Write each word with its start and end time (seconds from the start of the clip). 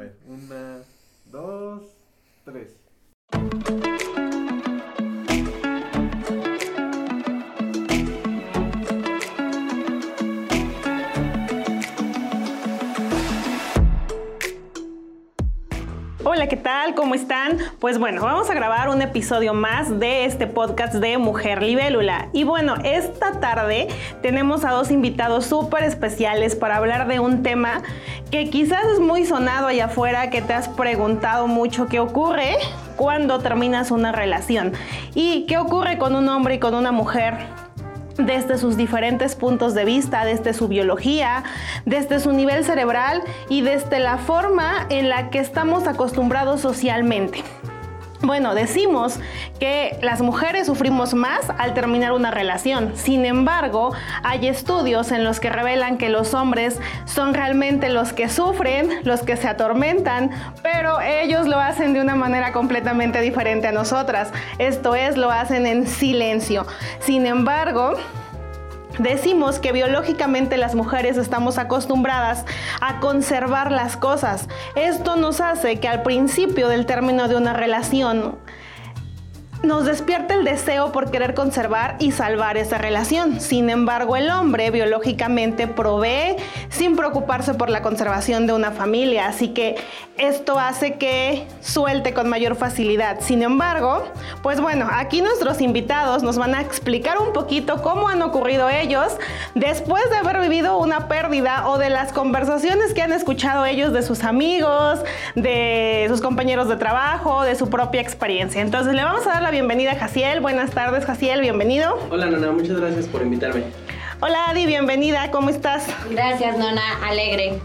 ver, 0.00 0.16
una, 0.26 0.78
dos, 1.30 1.82
tres. 2.44 2.80
Hola, 16.22 16.48
¿qué 16.48 16.56
tal? 16.56 16.94
¿Cómo 16.94 17.14
están? 17.14 17.58
Pues 17.80 17.98
bueno, 17.98 18.22
vamos 18.22 18.48
a 18.50 18.54
grabar 18.54 18.88
un 18.88 19.02
episodio 19.02 19.52
más 19.52 19.98
de 19.98 20.24
este 20.24 20.46
podcast 20.46 20.94
de 20.94 21.18
Mujer 21.18 21.62
Libélula. 21.62 22.28
Y 22.32 22.44
bueno, 22.44 22.76
esta 22.84 23.40
tarde 23.40 23.88
tenemos 24.22 24.64
a 24.64 24.70
dos 24.70 24.90
invitados 24.90 25.46
súper 25.46 25.82
especiales 25.82 26.56
para 26.56 26.76
hablar 26.76 27.08
de 27.08 27.20
un 27.20 27.42
tema 27.42 27.82
que 28.30 28.48
quizás 28.48 28.84
es 28.94 29.00
muy 29.00 29.24
sonado 29.24 29.66
allá 29.66 29.86
afuera, 29.86 30.30
que 30.30 30.40
te 30.40 30.52
has 30.52 30.68
preguntado 30.68 31.46
mucho 31.46 31.86
qué 31.86 31.98
ocurre 31.98 32.56
cuando 32.96 33.40
terminas 33.40 33.90
una 33.90 34.12
relación 34.12 34.72
y 35.14 35.46
qué 35.46 35.58
ocurre 35.58 35.98
con 35.98 36.14
un 36.14 36.28
hombre 36.28 36.54
y 36.54 36.58
con 36.58 36.74
una 36.74 36.92
mujer 36.92 37.38
desde 38.16 38.58
sus 38.58 38.76
diferentes 38.76 39.34
puntos 39.34 39.74
de 39.74 39.84
vista, 39.84 40.24
desde 40.24 40.52
su 40.52 40.68
biología, 40.68 41.42
desde 41.86 42.20
su 42.20 42.32
nivel 42.32 42.64
cerebral 42.64 43.22
y 43.48 43.62
desde 43.62 43.98
la 43.98 44.18
forma 44.18 44.86
en 44.90 45.08
la 45.08 45.30
que 45.30 45.38
estamos 45.38 45.86
acostumbrados 45.86 46.60
socialmente. 46.60 47.42
Bueno, 48.22 48.54
decimos 48.54 49.18
que 49.58 49.98
las 50.02 50.20
mujeres 50.20 50.66
sufrimos 50.66 51.14
más 51.14 51.40
al 51.56 51.72
terminar 51.72 52.12
una 52.12 52.30
relación. 52.30 52.92
Sin 52.94 53.24
embargo, 53.24 53.94
hay 54.22 54.46
estudios 54.46 55.10
en 55.10 55.24
los 55.24 55.40
que 55.40 55.48
revelan 55.48 55.96
que 55.96 56.10
los 56.10 56.34
hombres 56.34 56.78
son 57.06 57.32
realmente 57.32 57.88
los 57.88 58.12
que 58.12 58.28
sufren, 58.28 58.90
los 59.04 59.22
que 59.22 59.38
se 59.38 59.48
atormentan, 59.48 60.30
pero 60.62 61.00
ellos 61.00 61.46
lo 61.46 61.58
hacen 61.58 61.94
de 61.94 62.02
una 62.02 62.14
manera 62.14 62.52
completamente 62.52 63.22
diferente 63.22 63.68
a 63.68 63.72
nosotras. 63.72 64.30
Esto 64.58 64.94
es, 64.94 65.16
lo 65.16 65.30
hacen 65.30 65.64
en 65.64 65.86
silencio. 65.86 66.66
Sin 67.00 67.24
embargo, 67.24 67.94
Decimos 68.98 69.58
que 69.58 69.72
biológicamente 69.72 70.56
las 70.56 70.74
mujeres 70.74 71.16
estamos 71.16 71.58
acostumbradas 71.58 72.44
a 72.80 73.00
conservar 73.00 73.72
las 73.72 73.96
cosas. 73.96 74.48
Esto 74.74 75.16
nos 75.16 75.40
hace 75.40 75.80
que 75.80 75.88
al 75.88 76.02
principio 76.02 76.68
del 76.68 76.86
término 76.86 77.28
de 77.28 77.36
una 77.36 77.52
relación 77.52 78.36
nos 79.62 79.84
despierta 79.84 80.34
el 80.34 80.44
deseo 80.44 80.90
por 80.90 81.10
querer 81.10 81.34
conservar 81.34 81.96
y 81.98 82.12
salvar 82.12 82.56
esa 82.56 82.78
relación. 82.78 83.40
Sin 83.40 83.68
embargo, 83.68 84.16
el 84.16 84.30
hombre 84.30 84.70
biológicamente 84.70 85.66
provee 85.66 86.36
sin 86.70 86.96
preocuparse 86.96 87.54
por 87.54 87.68
la 87.68 87.82
conservación 87.82 88.46
de 88.46 88.54
una 88.54 88.70
familia, 88.70 89.26
así 89.26 89.48
que 89.48 89.76
esto 90.16 90.58
hace 90.58 90.94
que 90.94 91.46
suelte 91.60 92.14
con 92.14 92.28
mayor 92.28 92.56
facilidad. 92.56 93.20
Sin 93.20 93.42
embargo, 93.42 94.04
pues 94.42 94.60
bueno, 94.60 94.88
aquí 94.90 95.20
nuestros 95.20 95.60
invitados 95.60 96.22
nos 96.22 96.38
van 96.38 96.54
a 96.54 96.60
explicar 96.60 97.18
un 97.18 97.32
poquito 97.32 97.82
cómo 97.82 98.08
han 98.08 98.22
ocurrido 98.22 98.70
ellos 98.70 99.16
después 99.54 100.08
de 100.10 100.16
haber 100.16 100.40
vivido 100.40 100.78
una 100.78 101.08
pérdida 101.08 101.68
o 101.68 101.78
de 101.78 101.90
las 101.90 102.12
conversaciones 102.12 102.94
que 102.94 103.02
han 103.02 103.12
escuchado 103.12 103.66
ellos 103.66 103.92
de 103.92 104.02
sus 104.02 104.24
amigos, 104.24 105.00
de 105.34 106.06
sus 106.08 106.20
compañeros 106.20 106.68
de 106.68 106.76
trabajo, 106.76 107.42
de 107.42 107.54
su 107.56 107.68
propia 107.68 108.00
experiencia. 108.00 108.62
Entonces 108.62 108.94
le 108.94 109.04
vamos 109.04 109.26
a 109.26 109.30
dar 109.30 109.42
la 109.42 109.49
bienvenida 109.50 109.92
a 109.92 109.96
Jaciel. 109.96 110.40
Buenas 110.40 110.70
tardes, 110.70 111.04
Jaciel, 111.04 111.40
bienvenido. 111.40 111.98
Hola, 112.10 112.26
Nana, 112.26 112.52
muchas 112.52 112.78
gracias 112.78 113.06
por 113.06 113.22
invitarme. 113.22 113.64
Hola, 114.20 114.50
Adi, 114.50 114.66
bienvenida, 114.66 115.30
¿cómo 115.30 115.50
estás? 115.50 115.86
Gracias, 116.10 116.56
Nona, 116.56 116.82
alegre. 117.04 117.58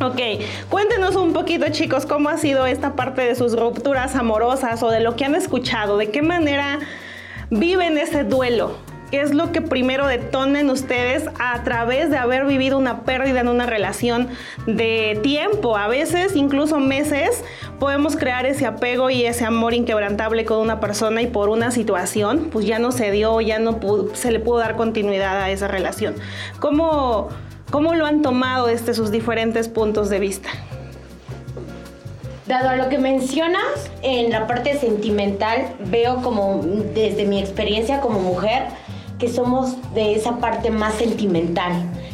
Ok, 0.00 0.20
cuéntenos 0.68 1.16
un 1.16 1.32
poquito 1.32 1.68
chicos 1.70 2.06
cómo 2.06 2.28
ha 2.28 2.38
sido 2.38 2.66
esta 2.66 2.94
parte 2.94 3.22
de 3.22 3.34
sus 3.34 3.58
rupturas 3.58 4.16
amorosas 4.16 4.82
o 4.82 4.90
de 4.90 5.00
lo 5.00 5.16
que 5.16 5.24
han 5.24 5.34
escuchado, 5.34 5.96
de 5.96 6.10
qué 6.10 6.22
manera 6.22 6.78
viven 7.50 7.98
ese 7.98 8.24
duelo. 8.24 8.76
¿Qué 9.10 9.22
es 9.22 9.32
lo 9.32 9.52
que 9.52 9.62
primero 9.62 10.06
detonen 10.06 10.68
ustedes 10.68 11.30
a 11.38 11.62
través 11.64 12.10
de 12.10 12.18
haber 12.18 12.44
vivido 12.44 12.76
una 12.76 13.04
pérdida 13.04 13.40
en 13.40 13.48
una 13.48 13.64
relación 13.64 14.28
de 14.66 15.18
tiempo? 15.22 15.78
A 15.78 15.88
veces, 15.88 16.36
incluso 16.36 16.78
meses, 16.78 17.42
podemos 17.78 18.16
crear 18.16 18.44
ese 18.44 18.66
apego 18.66 19.08
y 19.08 19.24
ese 19.24 19.46
amor 19.46 19.72
inquebrantable 19.72 20.44
con 20.44 20.58
una 20.58 20.78
persona 20.78 21.22
y 21.22 21.26
por 21.26 21.48
una 21.48 21.70
situación, 21.70 22.50
pues 22.52 22.66
ya 22.66 22.78
no 22.78 22.92
se 22.92 23.10
dio, 23.10 23.40
ya 23.40 23.58
no 23.58 23.80
se 24.12 24.30
le 24.30 24.40
pudo 24.40 24.58
dar 24.58 24.76
continuidad 24.76 25.40
a 25.40 25.50
esa 25.50 25.68
relación. 25.68 26.14
¿Cómo, 26.60 27.28
cómo 27.70 27.94
lo 27.94 28.04
han 28.04 28.20
tomado 28.20 28.66
desde 28.66 28.92
sus 28.92 29.10
diferentes 29.10 29.68
puntos 29.70 30.10
de 30.10 30.18
vista? 30.18 30.50
Dado 32.46 32.70
a 32.70 32.76
lo 32.76 32.90
que 32.90 32.98
mencionas, 32.98 33.90
en 34.02 34.30
la 34.30 34.46
parte 34.46 34.78
sentimental 34.78 35.74
veo 35.86 36.22
como 36.22 36.62
desde 36.94 37.24
mi 37.26 37.40
experiencia 37.40 38.00
como 38.00 38.20
mujer, 38.20 38.64
que 39.18 39.28
somos 39.28 39.76
de 39.94 40.14
esa 40.14 40.38
parte 40.38 40.70
más 40.70 40.94
sentimental, 40.94 41.72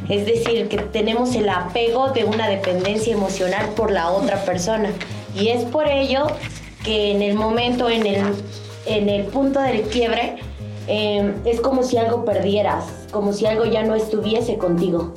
es 0.09 0.27
decir, 0.27 0.69
que 0.69 0.79
tenemos 0.79 1.35
el 1.35 1.49
apego 1.49 2.11
de 2.11 2.25
una 2.25 2.49
dependencia 2.49 3.13
emocional 3.13 3.69
por 3.77 3.91
la 3.91 4.11
otra 4.11 4.45
persona. 4.45 4.91
Y 5.35 5.49
es 5.49 5.65
por 5.65 5.89
ello 5.89 6.27
que 6.83 7.13
en 7.13 7.23
el 7.23 7.35
momento, 7.35 7.89
en 7.91 8.07
el, 8.07 8.23
en 8.87 9.09
el 9.09 9.25
punto 9.25 9.61
del 9.61 9.83
quiebre, 9.83 10.37
eh, 10.87 11.35
es 11.45 11.61
como 11.61 11.83
si 11.83 11.97
algo 11.97 12.25
perdieras, 12.25 12.85
como 13.11 13.33
si 13.33 13.47
algo 13.47 13.65
ya 13.65 13.83
no 13.83 13.95
estuviese 13.95 14.59
contigo. 14.59 15.15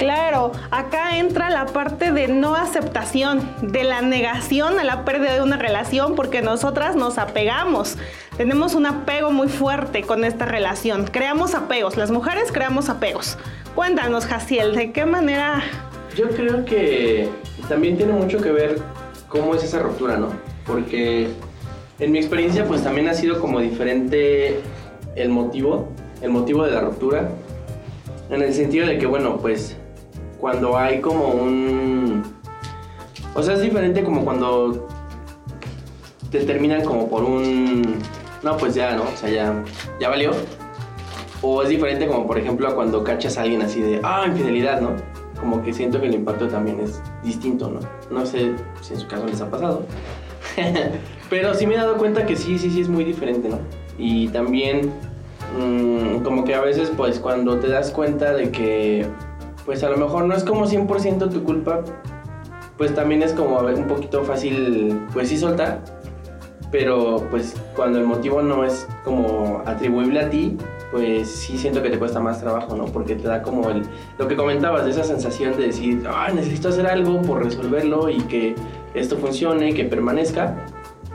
Claro, 0.00 0.52
acá 0.70 1.18
entra 1.18 1.50
la 1.50 1.66
parte 1.66 2.10
de 2.10 2.26
no 2.26 2.54
aceptación, 2.54 3.46
de 3.60 3.84
la 3.84 4.00
negación 4.00 4.78
a 4.78 4.84
la 4.84 5.04
pérdida 5.04 5.34
de 5.34 5.42
una 5.42 5.58
relación, 5.58 6.14
porque 6.14 6.40
nosotras 6.40 6.96
nos 6.96 7.18
apegamos. 7.18 7.98
Tenemos 8.38 8.74
un 8.74 8.86
apego 8.86 9.30
muy 9.30 9.48
fuerte 9.48 10.00
con 10.00 10.24
esta 10.24 10.46
relación. 10.46 11.04
Creamos 11.04 11.54
apegos, 11.54 11.98
las 11.98 12.10
mujeres 12.10 12.50
creamos 12.50 12.88
apegos. 12.88 13.36
Cuéntanos, 13.74 14.24
Jaciel, 14.24 14.74
¿de 14.74 14.90
qué 14.90 15.04
manera? 15.04 15.62
Yo 16.16 16.30
creo 16.30 16.64
que 16.64 17.28
también 17.68 17.98
tiene 17.98 18.14
mucho 18.14 18.40
que 18.40 18.52
ver 18.52 18.78
cómo 19.28 19.54
es 19.54 19.64
esa 19.64 19.80
ruptura, 19.80 20.16
¿no? 20.16 20.28
Porque 20.66 21.28
en 21.98 22.10
mi 22.10 22.18
experiencia, 22.20 22.64
pues 22.64 22.82
también 22.82 23.06
ha 23.10 23.12
sido 23.12 23.38
como 23.38 23.60
diferente 23.60 24.62
el 25.14 25.28
motivo, 25.28 25.90
el 26.22 26.30
motivo 26.30 26.64
de 26.64 26.70
la 26.70 26.80
ruptura. 26.80 27.28
En 28.30 28.40
el 28.40 28.54
sentido 28.54 28.86
de 28.86 28.96
que, 28.96 29.04
bueno, 29.04 29.36
pues 29.38 29.76
cuando 30.40 30.76
hay 30.76 31.00
como 31.00 31.28
un... 31.28 32.22
O 33.34 33.42
sea, 33.42 33.54
es 33.54 33.62
diferente 33.62 34.02
como 34.02 34.24
cuando 34.24 34.88
te 36.30 36.40
terminan 36.40 36.84
como 36.84 37.08
por 37.08 37.24
un... 37.24 37.98
No, 38.42 38.56
pues 38.56 38.74
ya, 38.74 38.96
¿no? 38.96 39.02
O 39.02 39.16
sea, 39.16 39.28
ya, 39.28 39.62
ya 40.00 40.08
valió. 40.08 40.32
O 41.42 41.62
es 41.62 41.68
diferente 41.68 42.06
como, 42.06 42.26
por 42.26 42.38
ejemplo, 42.38 42.74
cuando 42.74 43.04
cachas 43.04 43.38
a 43.38 43.42
alguien 43.42 43.62
así 43.62 43.80
de, 43.80 44.00
ah, 44.02 44.24
infidelidad, 44.26 44.80
¿no? 44.80 44.90
Como 45.38 45.62
que 45.62 45.72
siento 45.72 46.00
que 46.00 46.06
el 46.06 46.14
impacto 46.14 46.48
también 46.48 46.80
es 46.80 47.02
distinto, 47.22 47.70
¿no? 47.70 47.80
No 48.10 48.26
sé 48.26 48.52
si 48.80 48.94
en 48.94 49.00
su 49.00 49.06
caso 49.06 49.26
les 49.26 49.40
ha 49.40 49.50
pasado. 49.50 49.84
Pero 51.30 51.54
sí 51.54 51.66
me 51.66 51.74
he 51.74 51.76
dado 51.76 51.96
cuenta 51.96 52.26
que 52.26 52.36
sí, 52.36 52.58
sí, 52.58 52.70
sí 52.70 52.80
es 52.80 52.88
muy 52.88 53.04
diferente, 53.04 53.48
¿no? 53.48 53.58
Y 53.98 54.28
también 54.28 54.90
mmm, 55.58 56.22
como 56.22 56.44
que 56.44 56.54
a 56.54 56.60
veces 56.60 56.92
pues 56.96 57.18
cuando 57.18 57.58
te 57.58 57.68
das 57.68 57.90
cuenta 57.90 58.32
de 58.32 58.50
que 58.50 59.06
pues 59.70 59.84
a 59.84 59.88
lo 59.88 59.98
mejor 59.98 60.24
no 60.24 60.34
es 60.34 60.42
como 60.42 60.66
100% 60.66 61.30
tu 61.30 61.44
culpa, 61.44 61.84
pues 62.76 62.92
también 62.92 63.22
es 63.22 63.32
como 63.32 63.60
un 63.60 63.86
poquito 63.86 64.24
fácil, 64.24 65.00
pues 65.12 65.28
sí 65.28 65.38
soltar, 65.38 65.78
pero 66.72 67.24
pues 67.30 67.54
cuando 67.76 68.00
el 68.00 68.04
motivo 68.04 68.42
no 68.42 68.64
es 68.64 68.88
como 69.04 69.62
atribuible 69.66 70.22
a 70.22 70.28
ti, 70.28 70.56
pues 70.90 71.30
sí 71.30 71.56
siento 71.56 71.84
que 71.84 71.90
te 71.90 72.00
cuesta 72.00 72.18
más 72.18 72.40
trabajo, 72.40 72.74
¿no? 72.74 72.86
Porque 72.86 73.14
te 73.14 73.28
da 73.28 73.42
como 73.42 73.70
el, 73.70 73.82
lo 74.18 74.26
que 74.26 74.34
comentabas, 74.34 74.86
de 74.86 74.90
esa 74.90 75.04
sensación 75.04 75.56
de 75.56 75.68
decir, 75.68 76.02
ah, 76.12 76.32
necesito 76.34 76.70
hacer 76.70 76.88
algo 76.88 77.22
por 77.22 77.44
resolverlo 77.44 78.08
y 78.08 78.18
que 78.22 78.56
esto 78.94 79.18
funcione, 79.18 79.72
que 79.72 79.84
permanezca, 79.84 80.66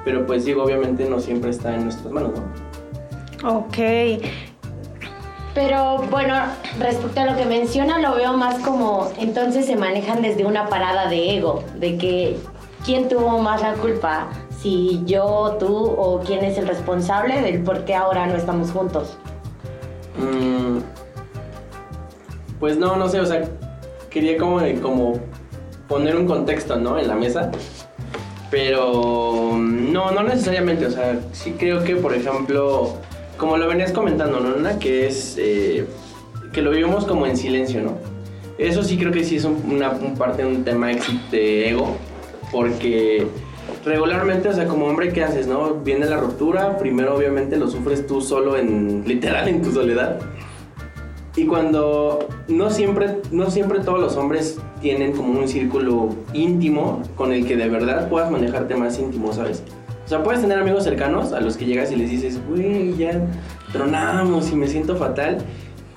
pero 0.06 0.25
pues 0.25 0.45
digo, 0.45 0.63
obviamente 0.63 1.09
no 1.09 1.19
siempre 1.19 1.50
está 1.50 1.75
en 1.75 1.83
nuestras 1.83 2.09
manos, 2.09 2.31
¿no? 3.44 3.57
Ok. 3.57 3.77
Pero 5.55 5.99
bueno, 6.11 6.35
respecto 6.79 7.21
a 7.21 7.25
lo 7.25 7.37
que 7.37 7.45
menciona, 7.45 7.97
lo 7.99 8.13
veo 8.13 8.33
más 8.33 8.59
como 8.59 9.09
entonces 9.17 9.65
se 9.65 9.77
manejan 9.77 10.21
desde 10.21 10.45
una 10.45 10.67
parada 10.67 11.07
de 11.07 11.37
ego, 11.37 11.63
de 11.79 11.97
que 11.97 12.37
quién 12.83 13.07
tuvo 13.07 13.39
más 13.39 13.61
la 13.61 13.73
culpa, 13.75 14.27
si 14.61 15.01
yo, 15.05 15.55
tú 15.57 15.73
o 15.73 16.19
quién 16.19 16.43
es 16.43 16.57
el 16.57 16.67
responsable 16.67 17.41
del 17.41 17.63
por 17.63 17.85
qué 17.85 17.95
ahora 17.95 18.27
no 18.27 18.35
estamos 18.35 18.71
juntos. 18.71 19.17
Mm, 20.17 20.79
pues 22.59 22.77
no, 22.77 22.97
no 22.97 23.07
sé, 23.07 23.21
o 23.21 23.25
sea, 23.25 23.43
quería 24.09 24.37
como, 24.37 24.59
como 24.81 25.13
poner 25.87 26.17
un 26.17 26.27
contexto, 26.27 26.75
¿no? 26.75 26.99
En 26.99 27.07
la 27.07 27.15
mesa. 27.15 27.49
Pero 28.51 29.53
no, 29.57 30.11
no 30.11 30.23
necesariamente, 30.23 30.85
o 30.85 30.91
sea, 30.91 31.17
sí 31.31 31.55
creo 31.57 31.81
que, 31.85 31.95
por 31.95 32.13
ejemplo, 32.13 32.97
como 33.37 33.57
lo 33.57 33.67
venías 33.67 33.91
comentando, 33.91 34.39
¿no? 34.39 34.79
Que 34.79 35.07
es 35.07 35.35
eh, 35.37 35.85
que 36.53 36.61
lo 36.61 36.71
vivimos 36.71 37.05
como 37.05 37.25
en 37.27 37.37
silencio, 37.37 37.81
¿no? 37.81 37.97
Eso 38.57 38.83
sí 38.83 38.97
creo 38.97 39.11
que 39.11 39.23
sí 39.23 39.35
es 39.35 39.45
una 39.45 39.91
un 39.91 40.15
parte 40.15 40.43
de 40.43 40.47
un 40.47 40.63
tema 40.63 40.87
de 41.31 41.69
ego, 41.69 41.97
Porque 42.51 43.27
regularmente, 43.83 44.47
o 44.47 44.53
sea, 44.53 44.67
como 44.67 44.85
hombre, 44.85 45.11
¿qué 45.11 45.23
haces, 45.23 45.47
no? 45.47 45.75
Viene 45.75 46.05
la 46.05 46.17
ruptura, 46.17 46.77
primero 46.77 47.15
obviamente 47.15 47.57
lo 47.57 47.69
sufres 47.69 48.07
tú 48.07 48.21
solo 48.21 48.57
en, 48.57 49.03
literal, 49.05 49.47
en 49.47 49.61
tu 49.61 49.71
soledad. 49.71 50.19
Y 51.35 51.45
cuando 51.45 52.29
no 52.47 52.69
siempre, 52.69 53.17
no 53.31 53.51
siempre 53.51 53.79
todos 53.79 53.99
los 53.99 54.15
hombres 54.15 54.57
tienen 54.79 55.11
como 55.11 55.38
un 55.38 55.49
círculo 55.49 56.15
íntimo 56.33 57.01
con 57.17 57.33
el 57.33 57.45
que 57.45 57.57
de 57.57 57.67
verdad 57.67 58.07
puedas 58.07 58.31
manejarte 58.31 58.75
más 58.75 58.97
íntimo, 58.97 59.33
¿sabes? 59.33 59.61
O 60.05 60.07
sea, 60.07 60.23
puedes 60.23 60.41
tener 60.41 60.59
amigos 60.59 60.83
cercanos 60.83 61.33
a 61.33 61.41
los 61.41 61.57
que 61.57 61.65
llegas 61.65 61.91
y 61.91 61.95
les 61.95 62.11
dices, 62.11 62.39
güey, 62.47 62.95
ya 62.95 63.19
tronamos 63.71 64.51
y 64.51 64.55
me 64.55 64.67
siento 64.67 64.95
fatal. 64.95 65.39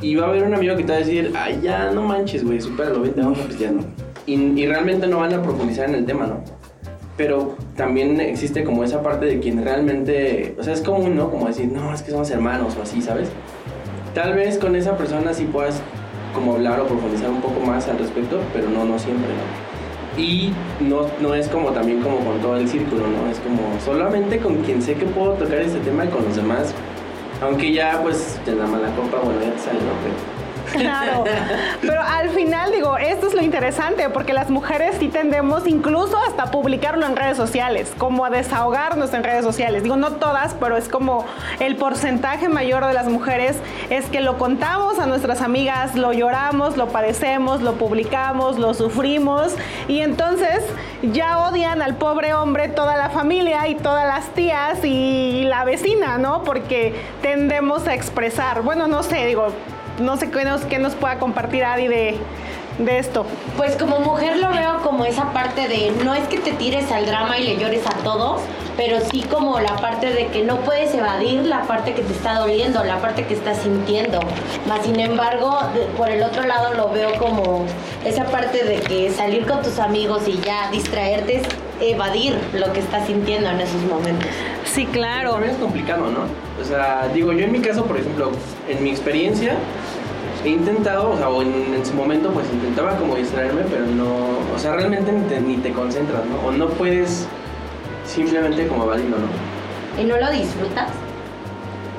Y 0.00 0.14
va 0.14 0.26
a 0.26 0.28
haber 0.31 0.44
un 0.44 0.55
amigo 0.55 0.76
que 0.76 0.84
te 0.84 0.93
va 0.93 0.96
a 0.96 1.00
decir, 1.00 1.32
ay, 1.37 1.60
ya 1.62 1.90
no 1.90 2.02
manches, 2.02 2.44
güey, 2.44 2.60
supéralo, 2.60 3.02
vente, 3.02 3.20
vamos 3.20 3.38
a 3.40 3.44
pistear, 3.44 3.72
¿no? 3.72 3.82
Y, 4.26 4.34
y 4.34 4.66
realmente 4.66 5.06
no 5.08 5.19
van 5.19 5.34
a 5.34 5.43
profundizar 5.43 5.88
en 5.88 5.96
el 5.96 6.06
tema, 6.06 6.26
¿no? 6.26 6.43
Pero 7.19 7.56
también 7.76 8.19
existe 8.20 8.64
como 8.64 8.84
esa 8.84 9.02
parte 9.02 9.26
de 9.26 9.40
quien 9.40 9.62
realmente, 9.62 10.55
o 10.58 10.62
sea, 10.62 10.72
es 10.72 10.81
común, 10.81 11.16
¿no? 11.16 11.31
Como 11.31 11.46
decir, 11.46 11.70
no, 11.70 11.93
es 11.93 12.02
que 12.02 12.12
somos 12.12 12.31
hermanos 12.31 12.76
o 12.78 12.82
así, 12.82 13.02
¿sabes? 13.02 13.28
Tal 14.14 14.34
vez 14.34 14.56
con 14.56 14.75
esa 14.76 14.96
persona 14.96 15.34
sí 15.34 15.44
puedas 15.44 15.82
como 16.32 16.55
hablar 16.55 16.81
o 16.81 16.87
profundizar 16.87 17.28
un 17.28 17.40
poco 17.40 17.60
más 17.60 17.88
al 17.88 17.99
respecto, 17.99 18.40
pero 18.55 18.70
no, 18.70 18.84
no 18.84 18.99
siempre, 18.99 19.28
¿no? 19.28 19.68
Y 20.19 20.53
no, 20.81 21.06
no 21.20 21.35
es 21.35 21.49
como 21.49 21.70
también 21.70 22.03
como 22.03 22.19
con 22.19 22.41
todo 22.41 22.56
el 22.56 22.69
círculo, 22.69 23.03
¿no? 23.06 23.31
Es 23.31 23.38
como 23.38 23.81
solamente 23.85 24.38
con 24.38 24.56
quien 24.62 24.82
sé 24.82 24.94
que 24.94 25.06
puedo 25.06 25.35
tocar 25.35 25.61
este 25.61 25.79
tema 25.81 26.05
y 26.05 26.09
con 26.09 26.25
los 26.25 26.37
demás. 26.37 26.75
Aunque 27.41 27.73
ya 27.73 28.00
pues 28.03 28.41
de 28.44 28.56
la 28.56 28.67
mala 28.67 28.88
copa, 28.97 29.19
bueno, 29.23 29.41
ya 29.41 29.53
te 29.53 29.59
sale, 29.61 29.79
¿no? 29.79 29.93
Pero 30.03 30.38
Claro, 30.73 31.25
pero 31.81 32.03
al 32.03 32.31
final 32.31 32.73
digo, 32.73 32.97
esto 32.97 33.26
es 33.26 33.35
lo 33.35 33.43
interesante, 33.43 34.09
porque 34.11 34.32
las 34.32 34.50
mujeres 34.50 34.97
sí 34.99 35.09
tendemos 35.09 35.67
incluso 35.67 36.17
hasta 36.19 36.50
publicarlo 36.50 37.06
en 37.06 37.17
redes 37.17 37.37
sociales, 37.37 37.93
como 37.99 38.25
a 38.25 38.31
desahogarnos 38.31 39.12
en 39.15 39.25
redes 39.25 39.44
sociales. 39.44 39.82
Digo, 39.82 39.97
no 39.97 40.12
todas, 40.12 40.55
pero 40.55 40.76
es 40.76 40.88
como 40.88 41.25
el 41.61 41.76
porcentaje 41.76 42.49
mayor 42.49 42.87
de 42.87 42.93
las 42.93 43.06
mujeres 43.06 43.56
es 43.91 44.06
que 44.06 44.20
lo 44.20 44.38
contamos 44.38 44.99
a 44.99 45.06
nuestras 45.06 45.43
amigas, 45.43 45.94
lo 45.94 46.12
lloramos, 46.12 46.76
lo 46.76 46.88
padecemos, 46.88 47.62
lo 47.62 47.75
publicamos, 47.75 48.59
lo 48.59 48.75
sufrimos 48.75 49.55
y 49.87 50.00
entonces 50.00 50.62
ya 51.03 51.38
odian 51.49 51.82
al 51.82 51.97
pobre 51.97 52.35
hombre 52.35 52.69
toda 52.69 52.97
la 52.97 53.11
familia 53.11 53.69
y 53.69 53.75
todas 53.75 54.06
las 54.06 54.26
tías 54.31 54.85
y 54.85 55.44
la 55.44 55.65
vecina, 55.65 56.19
¿no? 56.19 56.43
Porque 56.44 56.94
tendemos 57.23 57.87
a 57.87 57.94
expresar, 57.94 58.62
bueno, 58.62 58.87
no 58.87 59.03
sé, 59.03 59.26
digo, 59.26 59.49
no 60.00 60.17
sé 60.17 60.31
qué 60.31 60.45
nos, 60.45 60.62
qué 60.62 60.79
nos 60.79 60.95
pueda 60.95 61.19
compartir 61.19 61.65
Adi 61.65 61.89
de, 61.89 62.17
de 62.79 62.99
esto. 62.99 63.25
Pues 63.56 63.77
como 63.77 64.00
mujer 64.00 64.39
lo 64.39 64.50
veo 64.50 64.79
como 64.83 65.05
esa 65.05 65.33
parte 65.33 65.69
de 65.69 65.93
no 66.05 66.15
es 66.15 66.27
que 66.29 66.39
te 66.39 66.53
tires 66.53 66.91
al 66.93 67.06
drama 67.06 67.39
y 67.39 67.45
le 67.45 67.56
llores 67.56 67.87
a 67.87 67.95
todos, 68.05 68.41
pero 68.77 69.00
sí 69.00 69.23
como 69.23 69.59
la 69.59 69.77
parte 69.77 70.12
de 70.12 70.29
que 70.29 70.45
no 70.45 70.59
puedes 70.59 70.95
evadir 70.95 71.43
la 71.43 71.62
parte 71.62 71.95
que 71.95 72.03
te 72.03 72.12
está 72.12 72.39
doliendo, 72.39 72.85
la 72.85 72.99
parte 72.99 73.27
que 73.27 73.35
estás 73.35 73.59
sintiendo. 73.59 74.21
Más 74.69 74.85
sin 74.85 75.00
embargo, 75.00 75.59
por 75.97 76.09
el 76.09 76.23
otro 76.23 76.44
lado 76.44 76.75
lo 76.75 76.91
veo 76.91 77.12
como 77.19 77.67
esa 78.05 78.25
parte 78.27 78.65
de 78.65 78.77
que 78.77 79.11
salir 79.11 79.47
con 79.47 79.62
tus 79.62 79.79
amigos 79.81 80.29
y 80.29 80.39
ya 80.41 80.71
distraerte 80.71 81.39
es 81.39 81.43
evadir 81.81 82.39
lo 82.55 82.73
que 82.73 82.81
estás 82.81 83.06
sintiendo 83.06 83.51
en 83.51 83.61
esos 83.61 83.83
momentos. 83.83 84.29
Sí, 84.65 84.87
claro. 84.87 85.33
También 85.33 85.55
es 85.55 85.59
complicado, 85.59 86.11
¿no? 86.11 86.21
O 86.61 86.65
sea, 86.65 87.09
digo, 87.12 87.33
yo 87.33 87.44
en 87.44 87.53
mi 87.53 87.61
caso, 87.61 87.85
por 87.85 87.99
ejemplo, 87.99 88.31
en 88.69 88.83
mi 88.83 88.91
experiencia, 88.91 89.56
he 90.44 90.50
intentado, 90.50 91.11
o 91.11 91.17
sea, 91.17 91.29
o 91.29 91.43
en, 91.43 91.85
su 91.85 91.94
momento 91.94 92.31
pues 92.31 92.46
intentaba 92.52 92.96
como 92.96 93.17
distraerme, 93.17 93.62
pero 93.62 93.87
no, 93.87 94.38
o 94.55 94.58
sea, 94.58 94.75
realmente 94.75 95.12
ni 95.12 95.23
te, 95.29 95.40
ni 95.40 95.56
te 95.56 95.73
concentras, 95.73 96.25
¿no? 96.26 96.49
O 96.49 96.52
no 96.52 96.69
puedes 96.69 97.26
simplemente 98.06 98.67
como 98.69 98.85
evadirlo, 98.85 99.17
¿no? 99.19 100.00
¿Y 100.00 100.05
no 100.05 100.17
lo 100.17 100.31
disfrutas? 100.31 100.90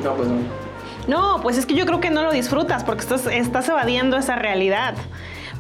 No, 0.04 0.14
pues 0.14 0.30
no. 0.30 0.38
No, 1.08 1.42
pues 1.42 1.58
es 1.58 1.66
que 1.66 1.74
yo 1.74 1.86
creo 1.86 2.00
que 2.00 2.12
no 2.12 2.24
lo 2.24 2.32
disfrutas 2.32 2.84
porque 2.84 3.02
estás, 3.02 3.26
estás 3.28 3.68
evadiendo 3.68 4.16
esa 4.16 4.36
realidad. 4.36 4.94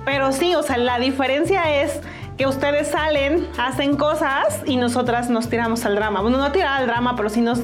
Pero 0.06 0.32
sí, 0.32 0.56
o 0.56 0.64
sea, 0.64 0.78
la 0.78 1.00
diferencia 1.00 1.82
es 1.82 2.00
que 2.38 2.48
ustedes 2.48 2.88
salen, 2.88 3.48
hacen 3.58 3.98
cosas 3.98 4.62
y 4.66 4.78
nosotras 4.78 5.30
nos 5.30 5.50
tiramos 5.50 5.86
al 5.86 5.96
drama. 5.96 6.22
Bueno, 6.22 6.38
no 6.38 6.52
tirar 6.52 6.82
al 6.82 6.88
drama, 6.88 7.16
pero 7.18 7.30
sí 7.30 7.42
nos 7.42 7.60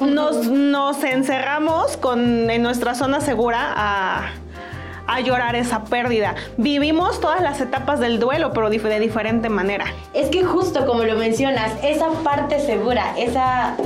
Nos, 0.00 0.46
nos 0.46 1.04
encerramos 1.04 1.96
con, 1.96 2.50
en 2.50 2.62
nuestra 2.62 2.94
zona 2.94 3.20
segura 3.20 3.72
a, 3.76 4.30
a 5.06 5.20
llorar 5.20 5.56
esa 5.56 5.84
pérdida. 5.84 6.34
Vivimos 6.56 7.20
todas 7.20 7.40
las 7.42 7.60
etapas 7.60 8.00
del 8.00 8.18
duelo, 8.18 8.52
pero 8.52 8.70
de 8.70 9.00
diferente 9.00 9.48
manera. 9.48 9.86
Es 10.12 10.28
que 10.28 10.44
justo 10.44 10.86
como 10.86 11.04
lo 11.04 11.16
mencionas, 11.16 11.72
esa 11.82 12.10
parte 12.22 12.60
segura, 12.60 13.14
esa, 13.18 13.76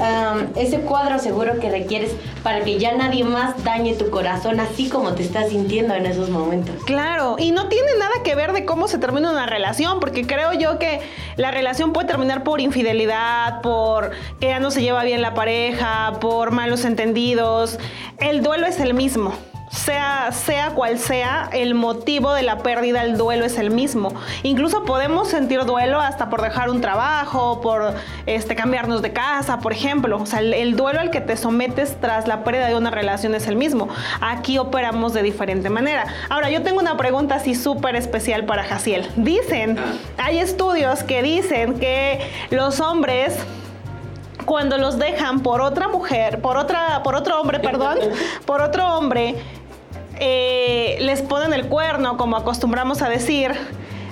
ese 0.57 0.81
cuadro 0.81 1.19
seguro 1.19 1.59
que 1.61 1.71
requieres 1.71 2.13
para 2.43 2.65
que 2.65 2.79
ya 2.79 2.95
nadie 2.95 3.25
más 3.25 3.63
dañe 3.65 3.95
tu 3.95 4.11
corazón 4.11 4.61
así 4.61 4.89
como 4.89 5.13
te 5.13 5.23
estás 5.23 5.51
sintiendo 5.51 5.95
en 5.95 6.07
esos 6.07 6.31
momentos. 6.31 6.75
Claro, 6.85 7.37
y 7.39 7.53
no 7.53 7.69
tiene 7.69 7.89
nada 7.99 8.23
que 8.25 8.35
ver 8.35 8.53
de 8.53 8.65
cómo 8.65 8.89
se 8.89 8.99
termina 8.99 9.31
una 9.31 9.47
relación, 9.47 10.01
porque 10.01 10.27
creo 10.27 10.53
yo 10.53 10.79
que 10.79 11.01
la 11.37 11.51
relación 11.51 11.93
puede 11.93 12.09
terminar 12.09 12.43
por 12.43 12.61
infidelidad, 12.61 13.61
por 13.63 14.11
que 14.41 14.49
ya 14.49 14.61
no 14.61 14.71
se 14.71 14.83
lleva 14.83 15.05
bien 15.05 15.23
la 15.23 15.35
pareja, 15.35 16.15
por 16.21 16.51
malos 16.51 16.85
entendidos. 16.85 17.79
El 18.19 18.43
duelo 18.43 18.67
es 18.67 18.81
el 18.81 18.95
mismo. 18.95 19.35
Sea, 19.71 20.33
sea 20.33 20.71
cual 20.71 20.99
sea, 20.99 21.49
el 21.53 21.75
motivo 21.75 22.33
de 22.33 22.43
la 22.43 22.59
pérdida, 22.59 23.05
el 23.05 23.17
duelo 23.17 23.45
es 23.45 23.57
el 23.57 23.71
mismo. 23.71 24.13
Incluso 24.43 24.85
podemos 24.85 25.29
sentir 25.29 25.65
duelo 25.65 26.01
hasta 26.01 26.29
por 26.29 26.43
dejar 26.43 26.71
un 26.71 26.81
trabajo, 26.81 27.61
por 27.61 27.95
este, 28.27 28.57
cambiarnos 28.57 29.01
de 29.01 29.13
casa, 29.13 29.61
por 29.61 29.73
ejemplo. 29.73 30.19
O 30.21 30.27
sea, 30.27 30.41
el, 30.41 30.55
el 30.55 30.75
duelo 30.75 30.99
al 30.99 31.11
que 31.11 31.21
te 31.21 31.37
sometes 31.37 32.01
tras 32.01 32.27
la 32.27 32.43
pérdida 32.43 32.67
de 32.67 32.75
una 32.75 32.91
relación 32.91 33.35
es 33.37 33.47
el 33.47 33.55
mismo. 33.55 33.89
Aquí 34.21 34.59
operamos 34.59 35.13
de 35.15 35.23
diferente 35.23 35.71
manera. 35.71 36.05
Ahora, 36.29 36.51
yo 36.51 36.63
tengo 36.63 36.81
una 36.81 36.97
pregunta 36.97 37.37
así 37.37 37.55
súper 37.55 37.95
especial 37.95 38.45
para 38.47 38.65
Jaciel. 38.65 39.09
Dicen, 39.17 39.79
Ah. 39.79 40.25
hay 40.25 40.39
estudios 40.41 41.05
que 41.05 41.23
dicen 41.23 41.79
que 41.79 42.21
los 42.51 42.81
hombres 42.81 43.37
cuando 44.47 44.79
los 44.79 44.99
dejan 44.99 45.41
por 45.41 45.61
otra 45.61 45.87
mujer, 45.87 46.41
por 46.41 46.57
otra, 46.57 47.03
por 47.05 47.15
otro 47.15 47.41
hombre, 47.41 47.61
perdón, 47.61 47.99
por 48.47 48.61
otro 48.63 48.97
hombre, 48.97 49.37
eh, 50.21 50.99
les 51.01 51.23
ponen 51.23 51.53
el 51.53 51.67
cuerno, 51.67 52.17
como 52.17 52.37
acostumbramos 52.37 53.03
a 53.03 53.09
decir, 53.09 53.53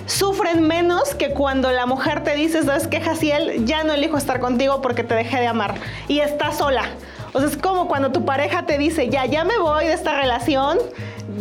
sufren 0.07 0.67
menos 0.67 1.15
que 1.15 1.31
cuando 1.31 1.71
la 1.71 1.85
mujer 1.85 2.25
te 2.25 2.35
dice, 2.35 2.63
¿sabes 2.63 2.89
qué, 2.89 3.01
Jaciel? 3.01 3.67
Ya 3.67 3.85
no 3.85 3.93
elijo 3.93 4.17
estar 4.17 4.41
contigo 4.41 4.81
porque 4.81 5.05
te 5.05 5.15
dejé 5.15 5.39
de 5.39 5.47
amar 5.47 5.75
y 6.09 6.21
estás 6.21 6.59
sola. 6.59 6.85
O 7.35 7.41
sea, 7.41 7.49
es 7.49 7.59
como 7.59 7.89
cuando 7.89 8.11
tu 8.11 8.25
pareja 8.25 8.65
te 8.65 8.79
dice, 8.79 9.11
ya, 9.11 9.27
ya 9.27 9.45
me 9.45 9.59
voy 9.59 9.85
de 9.85 9.93
esta 9.93 10.19
relación, 10.19 10.79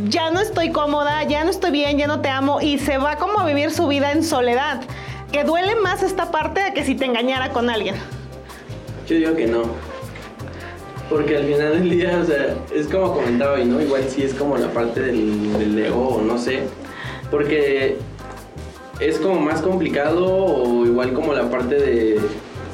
ya 0.09 0.31
no 0.31 0.41
estoy 0.41 0.71
cómoda, 0.71 1.23
ya 1.23 1.45
no 1.45 1.49
estoy 1.49 1.71
bien, 1.71 1.97
ya 1.97 2.07
no 2.07 2.19
te 2.19 2.29
amo 2.29 2.59
y 2.61 2.77
se 2.77 2.97
va 2.97 3.15
como 3.15 3.39
a 3.39 3.45
vivir 3.45 3.71
su 3.71 3.87
vida 3.87 4.11
en 4.11 4.23
soledad. 4.23 4.81
Que 5.31 5.45
duele 5.45 5.75
más 5.75 6.03
esta 6.03 6.29
parte 6.29 6.61
de 6.61 6.73
que 6.73 6.83
si 6.83 6.95
te 6.95 7.05
engañara 7.05 7.51
con 7.51 7.69
alguien. 7.69 7.95
Yo 9.07 9.15
digo 9.15 9.35
que 9.35 9.47
no. 9.47 9.86
Porque 11.09 11.37
al 11.37 11.45
final 11.45 11.79
del 11.79 11.89
día, 11.89 12.19
o 12.21 12.25
sea, 12.25 12.55
es 12.75 12.87
como 12.87 13.13
comentaba 13.13 13.53
hoy, 13.53 13.65
¿no? 13.65 13.81
Igual 13.81 14.03
sí 14.09 14.23
es 14.23 14.33
como 14.33 14.57
la 14.57 14.67
parte 14.73 15.01
del, 15.01 15.53
del 15.57 15.79
ego, 15.79 16.21
no 16.25 16.37
sé. 16.37 16.63
Porque 17.31 17.97
es 18.99 19.17
como 19.19 19.39
más 19.39 19.61
complicado, 19.61 20.25
o 20.25 20.85
igual 20.85 21.13
como 21.13 21.33
la 21.33 21.49
parte 21.49 21.75
de. 21.75 22.19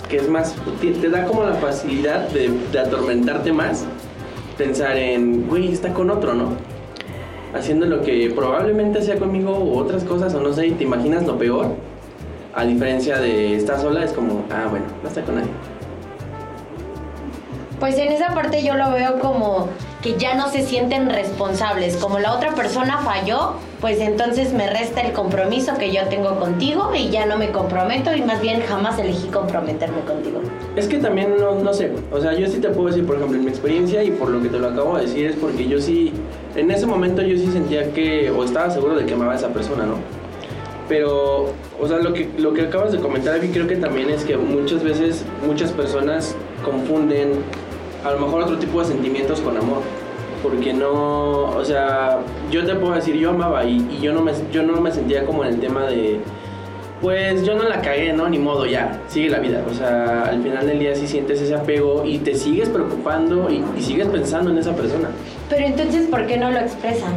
que 0.09 0.17
es 0.17 0.29
más. 0.29 0.55
te, 0.81 1.09
da 1.09 1.25
como 1.25 1.43
la 1.43 1.53
facilidad 1.55 2.29
de, 2.29 2.49
de 2.71 2.79
atormentarte 2.79 3.51
más. 3.53 3.85
Pensar 4.57 4.97
en, 4.97 5.47
güey, 5.47 5.71
está 5.71 5.93
con 5.93 6.09
otro, 6.09 6.33
¿no? 6.33 6.53
Haciendo 7.53 7.85
lo 7.85 8.01
que 8.01 8.31
probablemente 8.35 9.01
sea 9.01 9.17
conmigo 9.17 9.57
u 9.59 9.77
otras 9.77 10.03
cosas, 10.03 10.33
o 10.33 10.41
no 10.41 10.53
sé, 10.53 10.67
y 10.67 10.71
te 10.71 10.83
imaginas 10.83 11.25
lo 11.25 11.37
peor. 11.37 11.75
A 12.55 12.65
diferencia 12.65 13.19
de 13.19 13.55
estar 13.55 13.79
sola, 13.79 14.03
es 14.03 14.11
como, 14.11 14.45
ah, 14.51 14.67
bueno, 14.69 14.85
no 15.01 15.09
está 15.09 15.23
con 15.23 15.35
nadie. 15.35 15.49
Pues 17.83 17.97
en 17.97 18.13
esa 18.13 18.33
parte 18.33 18.63
yo 18.63 18.75
lo 18.75 18.91
veo 18.91 19.19
como 19.19 19.67
que 20.01 20.17
ya 20.17 20.35
no 20.35 20.47
se 20.47 20.61
sienten 20.61 21.09
responsables. 21.09 21.97
Como 21.97 22.17
la 22.17 22.33
otra 22.33 22.55
persona 22.55 22.99
falló, 22.99 23.55
pues 23.81 23.99
entonces 23.99 24.53
me 24.53 24.69
resta 24.69 25.01
el 25.01 25.11
compromiso 25.11 25.77
que 25.77 25.91
yo 25.91 26.05
tengo 26.07 26.39
contigo 26.39 26.91
y 26.95 27.09
ya 27.09 27.25
no 27.25 27.37
me 27.37 27.51
comprometo 27.51 28.15
y 28.15 28.21
más 28.21 28.39
bien 28.39 28.61
jamás 28.61 28.97
elegí 28.99 29.27
comprometerme 29.27 29.99
contigo. 30.07 30.39
Es 30.77 30.87
que 30.87 30.99
también 30.99 31.35
no, 31.37 31.55
no 31.55 31.73
sé, 31.73 31.91
o 32.09 32.21
sea, 32.21 32.33
yo 32.35 32.47
sí 32.47 32.59
te 32.59 32.69
puedo 32.69 32.87
decir, 32.87 33.05
por 33.05 33.17
ejemplo, 33.17 33.37
en 33.37 33.43
mi 33.43 33.51
experiencia 33.51 34.01
y 34.01 34.11
por 34.11 34.29
lo 34.29 34.41
que 34.41 34.47
te 34.47 34.59
lo 34.59 34.69
acabo 34.69 34.95
de 34.95 35.01
decir 35.01 35.25
es 35.25 35.35
porque 35.35 35.67
yo 35.67 35.81
sí, 35.81 36.13
en 36.55 36.71
ese 36.71 36.85
momento 36.85 37.21
yo 37.21 37.35
sí 37.35 37.51
sentía 37.51 37.91
que, 37.91 38.31
o 38.31 38.45
estaba 38.45 38.69
seguro 38.69 38.95
de 38.95 39.05
que 39.05 39.13
amaba 39.13 39.33
a 39.33 39.35
esa 39.35 39.49
persona, 39.49 39.85
¿no? 39.85 39.95
Pero, 40.87 41.47
o 41.81 41.87
sea, 41.87 41.97
lo 41.97 42.13
que, 42.13 42.29
lo 42.37 42.53
que 42.53 42.61
acabas 42.61 42.93
de 42.93 42.99
comentar, 42.99 43.35
Abby, 43.35 43.49
creo 43.49 43.67
que 43.67 43.75
también 43.75 44.09
es 44.09 44.23
que 44.23 44.37
muchas 44.37 44.83
veces 44.83 45.25
muchas 45.45 45.73
personas 45.73 46.33
confunden 46.63 47.43
a 48.03 48.11
lo 48.11 48.19
mejor 48.19 48.43
otro 48.43 48.57
tipo 48.57 48.79
de 48.79 48.85
sentimientos 48.85 49.41
con 49.41 49.57
amor. 49.57 49.81
Porque 50.41 50.73
no, 50.73 51.43
o 51.55 51.63
sea, 51.63 52.19
yo 52.51 52.65
te 52.65 52.75
puedo 52.75 52.93
decir, 52.93 53.15
yo 53.15 53.29
amaba 53.29 53.63
y, 53.63 53.77
y 53.91 54.01
yo, 54.01 54.11
no 54.11 54.21
me, 54.21 54.33
yo 54.51 54.63
no 54.63 54.81
me 54.81 54.91
sentía 54.91 55.25
como 55.25 55.45
en 55.45 55.53
el 55.53 55.59
tema 55.61 55.85
de, 55.85 56.19
pues 57.01 57.45
yo 57.45 57.55
no 57.55 57.63
la 57.63 57.81
cagué, 57.81 58.11
¿no? 58.11 58.27
Ni 58.27 58.39
modo, 58.39 58.65
ya, 58.65 59.01
sigue 59.07 59.29
la 59.29 59.39
vida. 59.39 59.63
O 59.69 59.73
sea, 59.73 60.23
al 60.23 60.43
final 60.43 60.67
del 60.67 60.79
día 60.79 60.95
sí 60.95 61.07
sientes 61.07 61.41
ese 61.41 61.55
apego 61.55 62.03
y 62.05 62.17
te 62.19 62.35
sigues 62.35 62.67
preocupando 62.67 63.49
y, 63.49 63.63
y 63.77 63.81
sigues 63.81 64.07
pensando 64.07 64.51
en 64.51 64.57
esa 64.57 64.75
persona. 64.75 65.09
Pero 65.49 65.65
entonces, 65.65 66.07
¿por 66.07 66.25
qué 66.27 66.37
no 66.37 66.51
lo 66.51 66.59
expresan? 66.59 67.13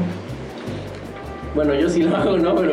Bueno, 1.57 1.75
yo 1.75 1.89
sí 1.89 2.03
lo 2.03 2.15
hago, 2.17 2.37
¿no? 2.39 2.55
Pero 2.55 2.73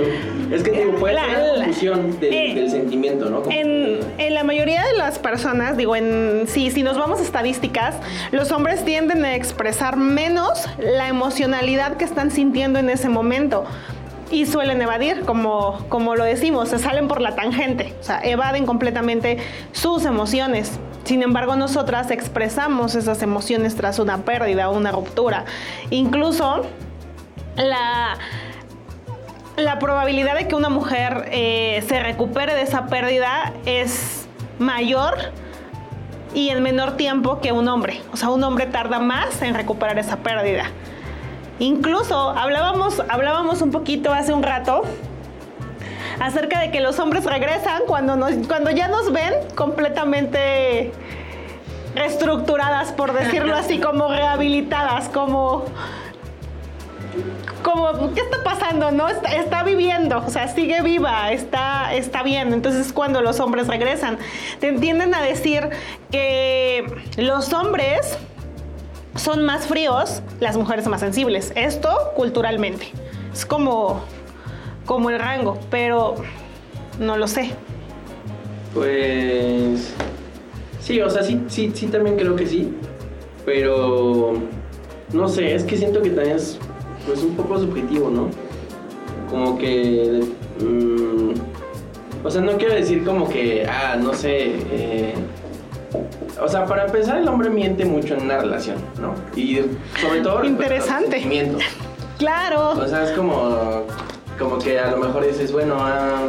es 0.51 0.61
que 0.61 0.71
digo, 0.71 0.95
puede 0.99 1.15
La- 1.15 1.25
ser 1.25 1.37
una 1.37 1.47
la- 1.53 1.65
confusión 1.65 2.19
del, 2.19 2.33
eh, 2.33 2.53
del 2.53 2.69
sentimiento, 2.69 3.29
¿no? 3.29 3.41
Como- 3.41 3.51
En, 3.55 3.99
en 4.19 4.33
la 4.35 4.43
mayoría 4.43 4.83
de 4.83 4.93
las 4.97 5.17
personas, 5.17 5.77
digo, 5.77 5.95
en, 5.95 6.43
si, 6.47 6.69
si 6.69 6.83
nos 6.83 6.97
vamos 6.97 7.19
a 7.19 7.23
estadísticas, 7.23 7.95
los 8.31 8.51
hombres 8.51 8.83
tienden 8.85 9.23
a 9.25 9.35
expresar 9.35 9.95
menos 9.97 10.67
la 10.77 11.07
emocionalidad 11.07 11.97
que 11.97 12.03
están 12.05 12.29
sintiendo 12.29 12.77
en 12.77 12.89
ese 12.89 13.07
momento. 13.09 13.63
Y 14.31 14.45
suelen 14.47 14.81
evadir, 14.81 15.21
como, 15.21 15.79
como 15.89 16.15
lo 16.15 16.23
decimos, 16.25 16.69
se 16.69 16.77
salen 16.79 17.07
por 17.07 17.21
la 17.21 17.35
tangente, 17.35 17.93
o 17.99 18.03
sea, 18.03 18.19
evaden 18.23 18.65
completamente 18.65 19.37
sus 19.71 20.05
emociones. 20.05 20.79
Sin 21.05 21.21
embargo, 21.23 21.55
nosotras 21.55 22.11
expresamos 22.11 22.95
esas 22.95 23.21
emociones 23.21 23.75
tras 23.75 23.99
una 23.99 24.19
pérdida 24.25 24.69
o 24.69 24.77
una 24.77 24.91
ruptura. 24.91 25.45
Incluso 25.89 26.63
la, 27.57 28.17
la 29.55 29.79
probabilidad 29.79 30.35
de 30.35 30.47
que 30.47 30.55
una 30.55 30.69
mujer 30.69 31.29
eh, 31.31 31.83
se 31.87 31.99
recupere 31.99 32.55
de 32.55 32.63
esa 32.63 32.87
pérdida 32.87 33.53
es 33.65 34.27
mayor 34.59 35.15
y 36.33 36.49
en 36.49 36.63
menor 36.63 36.97
tiempo 36.97 37.39
que 37.39 37.51
un 37.51 37.67
hombre. 37.67 38.01
O 38.11 38.17
sea, 38.17 38.29
un 38.29 38.43
hombre 38.43 38.65
tarda 38.65 38.99
más 38.99 39.41
en 39.41 39.53
recuperar 39.53 39.99
esa 39.99 40.17
pérdida. 40.17 40.65
Incluso 41.59 42.31
hablábamos, 42.31 43.01
hablábamos 43.09 43.61
un 43.61 43.71
poquito 43.71 44.11
hace 44.11 44.33
un 44.33 44.41
rato 44.41 44.83
acerca 46.19 46.59
de 46.59 46.71
que 46.71 46.79
los 46.79 46.97
hombres 46.99 47.25
regresan 47.25 47.83
cuando, 47.85 48.15
nos, 48.15 48.31
cuando 48.47 48.71
ya 48.71 48.87
nos 48.87 49.11
ven 49.11 49.33
completamente 49.55 50.91
reestructuradas, 51.95 52.91
por 52.91 53.13
decirlo 53.13 53.55
así, 53.55 53.79
como 53.79 54.07
rehabilitadas, 54.07 55.09
como 55.09 55.65
como, 57.63 58.13
¿qué 58.13 58.21
está 58.21 58.43
pasando? 58.43 58.91
¿No? 58.91 59.07
Está, 59.09 59.35
está 59.35 59.63
viviendo, 59.63 60.23
o 60.25 60.29
sea, 60.29 60.47
sigue 60.47 60.81
viva, 60.81 61.31
está, 61.31 61.93
está 61.95 62.21
bien. 62.21 62.53
Entonces, 62.53 62.93
cuando 62.93 63.21
los 63.21 63.39
hombres 63.39 63.67
regresan, 63.67 64.17
te 64.59 64.71
tienden 64.73 65.15
a 65.15 65.21
decir 65.21 65.69
que 66.11 66.85
los 67.17 67.51
hombres 67.53 68.17
son 69.15 69.43
más 69.45 69.67
fríos, 69.67 70.21
las 70.39 70.57
mujeres 70.57 70.87
más 70.87 70.99
sensibles. 70.99 71.51
Esto 71.55 72.11
culturalmente. 72.15 72.91
Es 73.31 73.45
como, 73.45 74.01
como 74.85 75.09
el 75.09 75.19
rango, 75.19 75.59
pero 75.69 76.15
no 76.99 77.17
lo 77.17 77.27
sé. 77.27 77.51
Pues. 78.73 79.93
Sí, 80.79 80.99
o 81.01 81.09
sea, 81.09 81.23
sí, 81.23 81.41
sí, 81.47 81.71
sí, 81.73 81.87
también 81.87 82.17
creo 82.17 82.35
que 82.35 82.47
sí. 82.47 82.73
Pero. 83.45 84.33
No 85.11 85.27
sé, 85.27 85.53
es 85.53 85.63
que 85.63 85.77
siento 85.77 86.01
que 86.01 86.09
también 86.09 86.37
es. 86.37 86.59
Pues 87.05 87.21
un 87.23 87.35
poco 87.35 87.59
subjetivo, 87.59 88.09
¿no? 88.09 88.29
Como 89.29 89.57
que. 89.57 90.21
mm, 90.59 91.31
o 92.25 92.29
sea, 92.31 92.41
no 92.41 92.53
quiero 92.57 92.73
decir 92.75 93.03
como 93.03 93.27
que. 93.29 93.65
Ah, 93.67 93.95
no 94.01 94.13
sé. 94.13 94.55
eh, 94.71 95.13
o 96.41 96.47
sea, 96.47 96.65
para 96.65 96.85
empezar, 96.85 97.17
el 97.19 97.27
hombre 97.27 97.49
miente 97.49 97.85
mucho 97.85 98.15
en 98.15 98.23
una 98.23 98.37
relación, 98.39 98.77
¿no? 99.01 99.13
Y 99.39 99.59
sobre 100.01 100.21
todo. 100.21 100.39
los 100.39 100.47
Interesante. 100.47 101.11
sentimientos. 101.11 101.61
Claro. 102.19 102.69
O 102.79 102.87
sea, 102.87 103.03
es 103.03 103.11
como, 103.11 103.81
como 104.39 104.57
que 104.59 104.79
a 104.79 104.91
lo 104.91 104.97
mejor 104.97 105.25
dices, 105.27 105.51
bueno, 105.51 105.75
ah, 105.79 106.27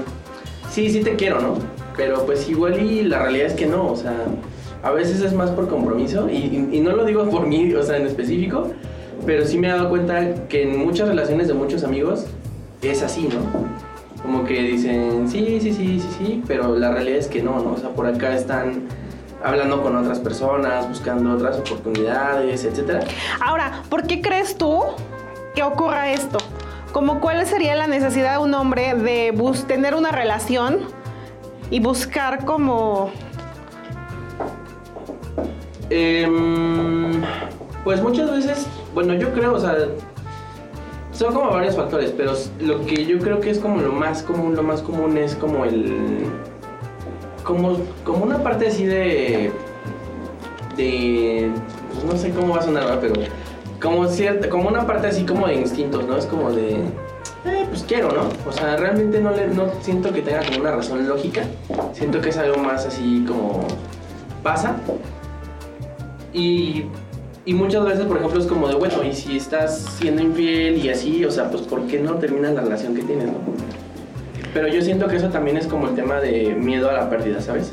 sí, 0.69 0.91
sí 0.91 1.03
te 1.03 1.15
quiero, 1.15 1.41
¿no? 1.41 1.55
Pero 1.97 2.25
pues 2.27 2.49
igual 2.49 2.83
y 2.83 3.03
la 3.05 3.21
realidad 3.21 3.47
es 3.49 3.53
que 3.53 3.67
no, 3.67 3.93
o 3.93 3.95
sea, 3.97 4.17
a 4.83 4.91
veces 4.91 5.21
es 5.21 5.33
más 5.35 5.51
por 5.51 5.69
compromiso 5.69 6.29
y, 6.29 6.37
y- 6.37 6.79
y 6.79 6.81
no 6.81 6.97
lo 6.97 7.05
digo 7.05 7.29
por 7.31 7.47
mí, 7.47 7.73
o 7.75 7.83
sea, 7.83 7.99
en 7.99 8.07
específico, 8.07 8.71
pero 9.27 9.45
sí 9.47 9.59
me 9.59 9.69
he 9.69 9.71
dado 9.71 9.89
cuenta 9.89 10.47
que 10.49 10.63
en 10.63 10.79
muchas 10.79 11.09
relaciones 11.09 11.49
de 11.49 11.55
muchos 11.55 11.85
amigos 11.85 12.27
es 12.83 13.03
así, 13.03 13.29
¿no? 13.29 13.41
Como 14.23 14.45
que 14.45 14.55
dicen, 14.63 15.29
sí, 15.29 15.59
sí, 15.61 15.73
sí, 15.73 16.01
sí, 16.01 16.09
sí, 16.19 16.43
pero 16.47 16.77
la 16.79 16.91
realidad 16.93 17.19
es 17.19 17.29
que 17.29 17.43
no, 17.43 17.59
¿no? 17.61 17.73
O 17.73 17.77
sea, 17.77 17.91
por 17.91 18.07
acá 18.07 18.35
están 18.35 18.83
hablando 19.43 19.83
con 19.83 19.95
otras 19.97 20.19
personas, 20.19 20.89
buscando 20.89 21.33
otras 21.35 21.59
oportunidades, 21.59 22.65
etcétera. 22.65 23.01
Ahora, 23.45 23.83
¿por 23.91 24.07
qué 24.07 24.23
crees 24.23 24.57
tú 24.57 24.81
que 25.55 25.63
ocurra 25.63 26.11
esto? 26.13 26.39
Como 26.93 27.21
cuál 27.21 27.45
sería 27.47 27.75
la 27.75 27.87
necesidad 27.87 28.33
de 28.33 28.39
un 28.39 28.55
hombre 28.55 28.95
de 28.95 29.33
bus- 29.33 29.67
tener 29.67 29.95
una 29.95 30.11
relación 30.13 30.79
y 31.71 31.81
buscar 31.81 32.45
como 32.45 33.11
Em, 35.91 37.21
pues 37.85 38.01
muchas 38.03 38.31
veces, 38.31 38.67
bueno, 38.95 39.15
yo 39.15 39.33
creo, 39.33 39.55
o 39.55 39.61
sea, 39.61 39.77
son 41.13 41.35
como 41.35 41.51
varios 41.51 41.77
factores, 41.77 42.13
pero 42.17 42.33
lo 42.61 42.85
que 42.87 43.05
yo 43.05 43.19
creo 43.19 43.41
que 43.41 43.51
es 43.51 43.59
como 43.59 43.81
lo 43.81 43.93
más 43.93 44.23
común, 44.23 44.57
lo 44.57 44.63
más 44.63 44.83
común 44.83 45.19
es 45.19 45.35
como 45.35 45.65
el, 45.65 46.27
como, 47.45 47.79
como 48.05 48.25
una 48.25 48.43
parte 48.43 48.69
así 48.69 48.85
de, 48.85 49.53
de, 50.77 51.51
pues 51.93 52.05
no 52.05 52.17
sé 52.17 52.31
cómo 52.31 52.55
va 52.55 52.61
a 52.61 52.63
sonar, 52.63 52.85
¿verdad? 52.85 52.99
pero 53.01 53.15
como 53.81 54.07
cierta, 54.09 54.49
como 54.49 54.69
una 54.69 54.87
parte 54.87 55.09
así 55.09 55.25
como 55.25 55.47
de 55.47 55.55
instintos, 55.55 56.07
¿no? 56.07 56.17
Es 56.17 56.27
como 56.27 56.51
de, 56.51 56.77
eh, 57.45 57.67
pues 57.69 57.85
quiero, 57.87 58.11
¿no? 58.11 58.23
O 58.49 58.53
sea, 58.53 58.77
realmente 58.77 59.21
no, 59.21 59.31
le, 59.31 59.49
no 59.49 59.67
siento 59.83 60.13
que 60.13 60.23
tenga 60.23 60.43
como 60.45 60.61
una 60.61 60.73
razón 60.73 61.07
lógica, 61.07 61.43
siento 61.93 62.21
que 62.21 62.31
es 62.31 62.39
algo 62.39 62.57
más 62.59 62.87
así 62.87 63.25
como 63.29 63.67
pasa. 64.43 64.77
Y, 66.33 66.87
y 67.47 67.53
muchas 67.55 67.85
veces, 67.85 68.07
por 68.07 68.17
ejemplo, 68.17 68.41
es 68.41 68.47
como 68.47 68.69
de, 68.69 68.75
bueno, 68.75 69.03
y 69.05 69.13
si 69.13 69.37
estás 69.37 69.79
siendo 69.99 70.23
infiel 70.23 70.83
y 70.83 70.89
así, 70.89 71.25
o 71.25 71.31
sea, 71.31 71.51
pues 71.51 71.63
¿por 71.63 71.87
qué 71.87 71.99
no 71.99 72.15
terminas 72.15 72.55
la 72.55 72.63
relación 72.63 72.95
que 72.95 73.03
tienes, 73.03 73.27
no? 73.27 73.35
Pero 74.55 74.69
yo 74.69 74.81
siento 74.81 75.09
que 75.09 75.17
eso 75.17 75.29
también 75.29 75.57
es 75.57 75.67
como 75.67 75.89
el 75.89 75.95
tema 75.95 76.21
de 76.21 76.55
miedo 76.55 76.89
a 76.89 76.95
la 76.95 77.11
pérdida, 77.11 77.41
¿sabes? 77.41 77.73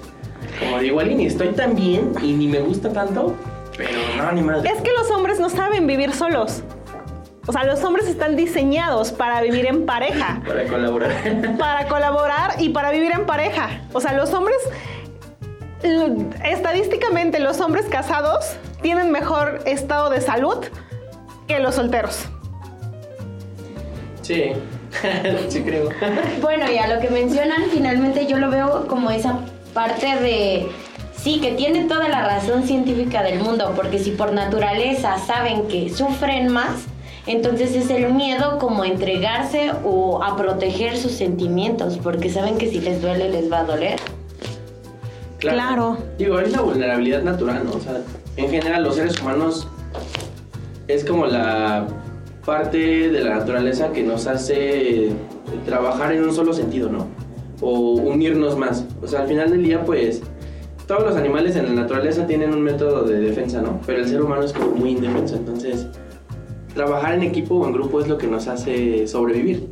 Como 0.60 0.80
de 0.80 0.88
igual 0.88 1.12
y 1.12 1.16
ni 1.16 1.26
estoy 1.28 1.50
tan 1.50 1.76
bien 1.76 2.12
y 2.22 2.34
ni 2.34 2.48
me 2.48 2.60
gusta 2.60 2.92
tanto, 2.92 3.36
pero 3.78 3.92
no, 4.18 4.32
ni 4.34 4.42
madre. 4.42 4.70
Es 4.70 4.82
que 4.82 4.92
los 4.92 5.10
hombres 5.12 5.40
no 5.40 5.50
saben 5.50 5.88
vivir 5.88 6.12
solos. 6.12 6.64
O 7.48 7.52
sea, 7.54 7.64
los 7.64 7.84
hombres 7.84 8.08
están 8.08 8.36
diseñados 8.36 9.12
para 9.12 9.42
vivir 9.42 9.66
en 9.68 9.86
pareja, 9.86 10.42
Para 10.48 10.66
colaborar. 10.66 11.12
para 11.58 11.88
colaborar 11.88 12.56
y 12.60 12.70
para 12.70 12.92
vivir 12.92 13.12
en 13.14 13.26
pareja. 13.26 13.82
O 13.94 14.02
sea, 14.02 14.14
los 14.14 14.34
hombres, 14.34 14.58
estadísticamente, 16.44 17.40
los 17.40 17.60
hombres 17.62 17.86
casados 17.86 18.58
tienen 18.82 19.12
mejor 19.12 19.62
estado 19.66 20.10
de 20.10 20.22
salud 20.22 20.58
que 21.48 21.60
los 21.60 21.76
solteros. 21.76 22.26
Sí, 24.22 24.52
sí 25.50 25.62
creo. 25.62 25.90
Bueno, 26.42 26.72
y 26.72 26.78
a 26.78 26.94
lo 26.94 27.02
que 27.02 27.10
mencionan, 27.10 27.64
finalmente 27.72 28.28
yo 28.28 28.38
lo 28.38 28.50
veo 28.50 28.88
como 28.88 29.12
esa 29.12 29.40
parte 29.74 30.20
de, 30.20 30.70
sí, 31.16 31.40
que 31.40 31.52
tiene 31.54 31.86
toda 31.86 32.08
la 32.10 32.26
razón 32.26 32.64
científica 32.64 33.24
del 33.24 33.40
mundo, 33.40 33.74
porque 33.76 34.00
si 34.00 34.12
por 34.12 34.34
naturaleza 34.34 35.18
saben 35.18 35.68
que 35.68 35.90
sufren 35.90 36.50
más, 36.50 36.86
entonces 37.28 37.76
es 37.76 37.90
el 37.90 38.14
miedo 38.14 38.58
como 38.58 38.84
a 38.84 38.88
entregarse 38.88 39.72
o 39.84 40.24
a 40.24 40.36
proteger 40.36 40.98
sus 40.98 41.12
sentimientos, 41.12 42.00
porque 42.02 42.30
saben 42.30 42.58
que 42.58 42.70
si 42.70 42.82
les 42.82 43.02
duele, 43.02 43.30
les 43.30 43.52
va 43.52 43.60
a 43.60 43.64
doler. 43.64 44.00
Claro. 45.38 45.98
Digo, 46.18 46.40
es 46.40 46.52
la 46.52 46.62
vulnerabilidad 46.62 47.24
natural, 47.24 47.64
¿no? 47.66 47.72
O 47.72 47.80
sea, 47.80 48.02
en 48.38 48.50
general 48.50 48.84
los 48.84 48.96
seres 48.96 49.20
humanos 49.22 49.68
es 50.88 51.06
como 51.06 51.26
la 51.26 51.88
parte 52.46 53.10
de 53.10 53.24
la 53.24 53.38
naturaleza 53.38 53.92
que 53.92 54.04
nos 54.04 54.28
hace 54.28 55.10
trabajar 55.66 56.14
en 56.14 56.24
un 56.24 56.34
solo 56.34 56.54
sentido, 56.54 56.90
¿no? 56.90 57.08
O 57.62 57.92
unirnos 57.92 58.58
más. 58.58 58.86
O 59.02 59.08
sea, 59.08 59.22
al 59.22 59.28
final 59.28 59.52
del 59.52 59.64
día, 59.64 59.84
pues, 59.84 60.22
todos 60.88 61.04
los 61.04 61.16
animales 61.16 61.56
en 61.56 61.66
la 61.66 61.82
naturaleza 61.82 62.26
tienen 62.26 62.54
un 62.54 62.62
método 62.62 63.04
de 63.04 63.20
defensa, 63.20 63.62
¿no? 63.62 63.80
Pero 63.86 64.00
el 64.00 64.08
ser 64.08 64.22
humano 64.22 64.44
es 64.44 64.54
como 64.54 64.72
muy 64.72 64.92
indefenso, 64.92 65.36
entonces 65.36 65.88
trabajar 66.74 67.14
en 67.16 67.24
equipo 67.24 67.56
o 67.56 67.68
en 67.68 67.74
grupo 67.74 68.00
es 68.02 68.08
lo 68.08 68.18
que 68.18 68.28
nos 68.28 68.48
hace 68.48 69.08
sobrevivir. 69.08 69.70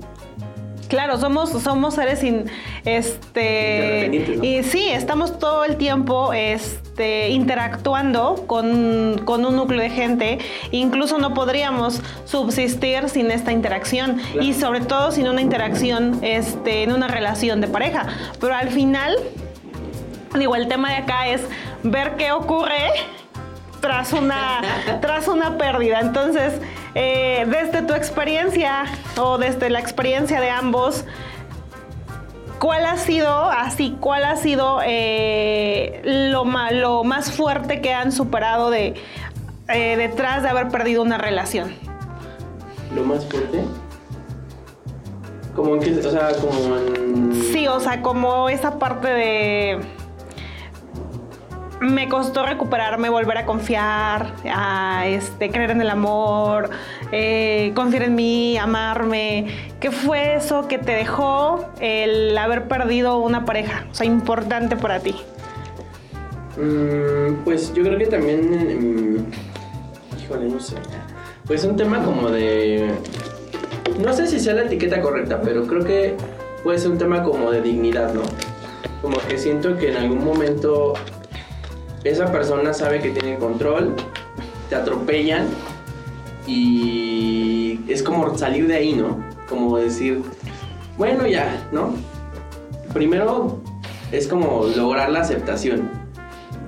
Claro, 0.89 1.17
somos, 1.19 1.51
somos 1.51 1.93
seres 1.93 2.23
in- 2.23 2.45
este 2.83 4.39
y 4.41 4.63
sí, 4.63 4.89
estamos 4.89 5.37
todo 5.39 5.63
el 5.63 5.77
tiempo 5.77 6.33
este, 6.33 7.29
interactuando 7.29 8.43
con, 8.47 9.21
con 9.23 9.45
un 9.45 9.55
núcleo 9.55 9.81
de 9.81 9.89
gente. 9.91 10.39
Incluso 10.71 11.17
no 11.19 11.33
podríamos 11.33 12.01
subsistir 12.25 13.07
sin 13.09 13.29
esta 13.31 13.51
interacción 13.51 14.17
Claro. 14.17 14.41
y 14.41 14.53
sobre 14.53 14.81
todo 14.81 15.11
sin 15.11 15.27
una 15.27 15.41
interacción 15.41 16.19
este, 16.23 16.83
en 16.83 16.91
una 16.91 17.07
relación 17.07 17.61
de 17.61 17.67
pareja. 17.67 18.07
Pero 18.41 18.55
al 18.55 18.69
final, 18.69 19.15
digo, 20.35 20.55
el 20.55 20.67
tema 20.67 20.89
de 20.89 20.95
acá 20.97 21.27
es 21.27 21.41
ver 21.83 22.15
qué 22.17 22.31
ocurre 22.31 22.89
tras 23.79 24.11
una, 24.11 24.61
tras 25.01 25.27
una 25.27 25.57
pérdida. 25.57 25.99
Entonces, 26.01 26.53
eh, 27.01 27.45
desde 27.47 27.81
tu 27.81 27.93
experiencia 27.93 28.83
o 29.17 29.37
desde 29.37 29.69
la 29.69 29.79
experiencia 29.79 30.39
de 30.41 30.49
ambos, 30.49 31.05
¿Cuál 32.59 32.85
ha 32.85 32.97
sido, 32.97 33.49
así, 33.49 33.95
cuál 34.01 34.25
ha 34.25 34.35
sido 34.35 34.81
eh, 34.85 36.01
lo, 36.03 36.43
ma- 36.43 36.71
lo 36.71 37.05
más 37.05 37.31
fuerte 37.31 37.79
que 37.79 37.93
han 37.93 38.11
superado 38.11 38.69
de, 38.69 38.95
eh, 39.69 39.95
detrás 39.95 40.43
de 40.43 40.49
haber 40.49 40.67
perdido 40.67 41.01
una 41.01 41.17
relación? 41.17 41.73
Lo 42.93 43.05
más 43.05 43.25
fuerte. 43.27 43.63
Como 45.55 45.75
en 45.75 45.79
que, 45.81 46.05
o 46.05 46.11
sea, 46.11 46.31
como 46.33 46.75
en... 46.75 47.33
Sí, 47.53 47.65
o 47.65 47.79
sea, 47.79 48.01
como 48.01 48.49
esa 48.49 48.77
parte 48.77 49.07
de... 49.07 49.79
Me 51.81 52.09
costó 52.09 52.45
recuperarme, 52.45 53.09
volver 53.09 53.37
a 53.37 53.45
confiar, 53.45 54.33
a 54.51 55.07
este, 55.07 55.49
creer 55.49 55.71
en 55.71 55.79
el 55.79 55.89
amor, 55.89 56.69
eh, 57.13 57.71
confiar 57.73 58.03
en 58.03 58.15
mí, 58.15 58.57
amarme. 58.57 59.47
¿Qué 59.79 59.89
fue 59.89 60.35
eso 60.35 60.67
que 60.67 60.77
te 60.77 60.91
dejó 60.91 61.65
el 61.79 62.37
haber 62.37 62.67
perdido 62.67 63.19
una 63.19 63.45
pareja? 63.45 63.87
O 63.91 63.95
sea, 63.95 64.05
importante 64.05 64.75
para 64.75 64.99
ti. 64.99 65.15
Mm, 66.57 67.45
pues 67.45 67.73
yo 67.73 67.83
creo 67.83 67.97
que 67.97 68.07
también. 68.07 69.21
mm, 69.21 70.21
híjole, 70.21 70.49
no 70.49 70.59
sé. 70.59 70.75
Pues 71.47 71.63
un 71.63 71.77
tema 71.77 72.03
como 72.03 72.29
de. 72.29 72.91
No 73.99 74.13
sé 74.13 74.27
si 74.27 74.39
sea 74.39 74.53
la 74.53 74.63
etiqueta 74.63 75.01
correcta, 75.01 75.41
pero 75.41 75.65
creo 75.65 75.85
que 75.85 76.15
puede 76.63 76.77
ser 76.77 76.91
un 76.91 76.97
tema 76.97 77.23
como 77.23 77.51
de 77.51 77.61
dignidad, 77.61 78.13
¿no? 78.13 78.21
Como 79.01 79.17
que 79.29 79.37
siento 79.37 79.77
que 79.77 79.91
en 79.91 79.97
algún 79.97 80.23
momento 80.25 80.93
esa 82.03 82.31
persona 82.31 82.73
sabe 82.73 82.99
que 82.99 83.09
tiene 83.09 83.37
control, 83.37 83.95
te 84.69 84.75
atropellan 84.75 85.47
y 86.47 87.79
es 87.87 88.03
como 88.03 88.37
salir 88.37 88.67
de 88.67 88.75
ahí, 88.75 88.93
¿no? 88.93 89.23
Como 89.47 89.77
decir, 89.77 90.21
bueno, 90.97 91.27
ya, 91.27 91.67
¿no? 91.71 91.93
Primero 92.93 93.59
es 94.11 94.27
como 94.27 94.65
lograr 94.75 95.09
la 95.09 95.21
aceptación 95.21 95.99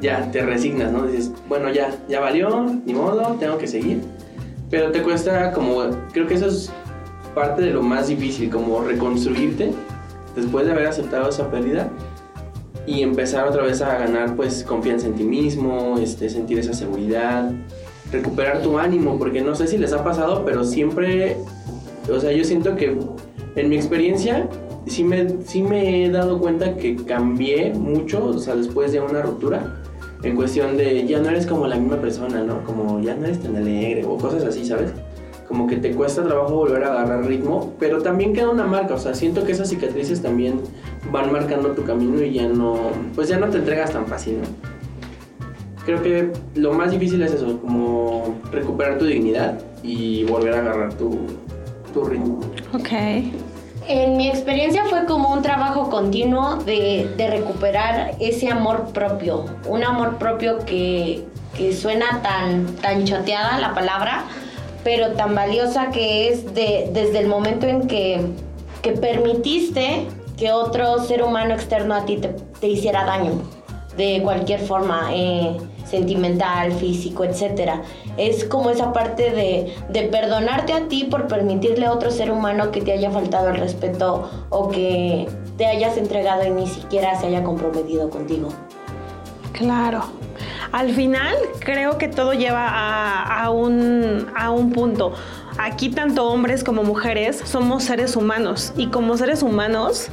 ya 0.01 0.31
te 0.31 0.41
resignas, 0.41 0.91
¿no? 0.91 1.05
Dices, 1.05 1.31
bueno, 1.47 1.71
ya, 1.71 1.95
ya 2.09 2.19
valió, 2.19 2.65
ni 2.85 2.93
modo, 2.93 3.35
tengo 3.39 3.57
que 3.57 3.67
seguir. 3.67 4.01
Pero 4.69 4.91
te 4.91 5.01
cuesta 5.03 5.53
como, 5.53 5.83
creo 6.11 6.27
que 6.27 6.33
eso 6.33 6.47
es 6.47 6.71
parte 7.35 7.61
de 7.61 7.71
lo 7.71 7.83
más 7.83 8.07
difícil, 8.07 8.49
como 8.49 8.81
reconstruirte 8.81 9.71
después 10.35 10.65
de 10.65 10.71
haber 10.71 10.87
aceptado 10.87 11.29
esa 11.29 11.49
pérdida 11.51 11.89
y 12.85 13.01
empezar 13.01 13.47
otra 13.47 13.63
vez 13.63 13.81
a 13.81 13.97
ganar 13.97 14.35
pues 14.35 14.63
confianza 14.63 15.07
en 15.07 15.15
ti 15.15 15.23
mismo, 15.23 15.97
este, 15.99 16.29
sentir 16.29 16.59
esa 16.59 16.73
seguridad, 16.73 17.51
recuperar 18.11 18.61
tu 18.61 18.77
ánimo, 18.77 19.17
porque 19.17 19.41
no 19.41 19.55
sé 19.55 19.67
si 19.67 19.77
les 19.77 19.93
ha 19.93 20.03
pasado, 20.03 20.43
pero 20.45 20.63
siempre, 20.63 21.37
o 22.11 22.19
sea, 22.19 22.31
yo 22.31 22.43
siento 22.43 22.75
que 22.75 22.97
en 23.55 23.69
mi 23.69 23.75
experiencia 23.75 24.47
sí 24.87 25.03
me, 25.03 25.43
sí 25.45 25.61
me 25.61 26.05
he 26.05 26.09
dado 26.09 26.39
cuenta 26.39 26.75
que 26.75 26.95
cambié 26.95 27.73
mucho, 27.73 28.25
o 28.25 28.39
sea, 28.39 28.55
después 28.55 28.91
de 28.91 28.99
una 28.99 29.21
ruptura, 29.21 29.81
en 30.23 30.35
cuestión 30.35 30.77
de 30.77 31.05
ya 31.07 31.19
no 31.19 31.29
eres 31.29 31.47
como 31.47 31.67
la 31.67 31.77
misma 31.77 31.97
persona, 31.97 32.43
¿no? 32.43 32.63
Como 32.63 32.99
ya 33.01 33.15
no 33.15 33.25
eres 33.25 33.39
tan 33.39 33.55
alegre 33.55 34.05
o 34.05 34.17
cosas 34.17 34.43
así, 34.43 34.65
¿sabes? 34.65 34.91
Como 35.51 35.67
que 35.67 35.75
te 35.75 35.91
cuesta 35.91 36.23
trabajo 36.23 36.55
volver 36.55 36.81
a 36.85 36.93
agarrar 36.93 37.25
ritmo, 37.25 37.73
pero 37.77 38.01
también 38.01 38.31
queda 38.31 38.49
una 38.49 38.63
marca, 38.63 38.93
o 38.93 38.97
sea, 38.97 39.13
siento 39.13 39.43
que 39.43 39.51
esas 39.51 39.67
cicatrices 39.67 40.21
también 40.21 40.61
van 41.11 41.29
marcando 41.29 41.71
tu 41.71 41.83
camino 41.83 42.23
y 42.23 42.35
ya 42.35 42.47
no, 42.47 42.77
pues 43.15 43.27
ya 43.27 43.37
no 43.37 43.47
te 43.47 43.57
entregas 43.57 43.91
tan 43.91 44.07
fácil, 44.07 44.37
¿no? 44.39 44.47
Creo 45.85 46.01
que 46.01 46.31
lo 46.55 46.71
más 46.71 46.91
difícil 46.91 47.21
es 47.21 47.33
eso, 47.33 47.59
como 47.59 48.35
recuperar 48.49 48.97
tu 48.97 49.03
dignidad 49.03 49.59
y 49.83 50.23
volver 50.23 50.53
a 50.53 50.59
agarrar 50.59 50.93
tu, 50.93 51.17
tu 51.93 52.05
ritmo. 52.05 52.39
Ok. 52.73 52.89
En 53.89 54.15
mi 54.15 54.29
experiencia 54.29 54.85
fue 54.85 55.03
como 55.03 55.33
un 55.33 55.41
trabajo 55.41 55.89
continuo 55.89 56.55
de, 56.63 57.13
de 57.17 57.29
recuperar 57.29 58.15
ese 58.21 58.47
amor 58.47 58.93
propio. 58.93 59.47
Un 59.67 59.83
amor 59.83 60.15
propio 60.15 60.59
que, 60.59 61.25
que 61.57 61.73
suena 61.73 62.21
tan, 62.21 62.67
tan 62.77 63.03
choteada 63.03 63.59
la 63.59 63.73
palabra, 63.73 64.23
pero 64.83 65.13
tan 65.13 65.35
valiosa 65.35 65.91
que 65.91 66.29
es 66.29 66.53
de, 66.53 66.89
desde 66.91 67.19
el 67.19 67.27
momento 67.27 67.67
en 67.67 67.87
que, 67.87 68.21
que 68.81 68.91
permitiste 68.93 70.07
que 70.37 70.51
otro 70.51 71.03
ser 71.03 71.23
humano 71.23 71.53
externo 71.53 71.93
a 71.93 72.05
ti 72.05 72.19
te, 72.59 72.67
hiciera 72.67 73.05
daño 73.05 73.41
de 73.95 74.21
cualquier 74.23 74.59
forma, 74.61 75.09
eh, 75.13 75.57
sentimental, 75.85 76.71
físico, 76.71 77.23
etc. 77.23 77.81
Es 78.17 78.45
como 78.45 78.69
esa 78.69 78.93
parte 78.93 79.31
de, 79.31 79.75
de 79.89 80.03
perdonarte 80.03 80.73
a 80.73 80.87
ti 80.87 81.03
por 81.03 81.27
permitirle 81.27 81.85
a 81.85 81.91
otro 81.91 82.09
ser 82.09 82.31
humano 82.31 82.71
que 82.71 82.81
te 82.81 82.93
haya 82.93 83.11
faltado 83.11 83.49
el 83.49 83.57
respeto 83.57 84.29
o 84.49 84.69
que 84.69 85.27
te 85.57 85.65
hayas 85.67 85.97
entregado 85.97 86.45
y 86.45 86.51
ni 86.51 86.67
siquiera 86.67 87.19
se 87.19 87.27
haya 87.27 87.43
comprometido 87.43 88.09
contigo. 88.09 88.49
Claro. 89.51 90.20
Al 90.71 90.93
final 90.93 91.35
creo 91.59 91.97
que 91.97 92.07
todo 92.07 92.33
lleva 92.33 92.67
a, 92.67 93.43
a 93.43 93.49
un, 93.49 94.27
a 94.35 94.51
un 94.51 94.71
punto. 94.71 95.13
Aquí 95.57 95.89
tanto 95.89 96.25
hombres 96.27 96.63
como 96.63 96.83
mujeres 96.83 97.41
somos 97.43 97.83
seres 97.83 98.15
humanos 98.15 98.73
y 98.77 98.87
como 98.87 99.17
seres 99.17 99.43
humanos 99.43 100.09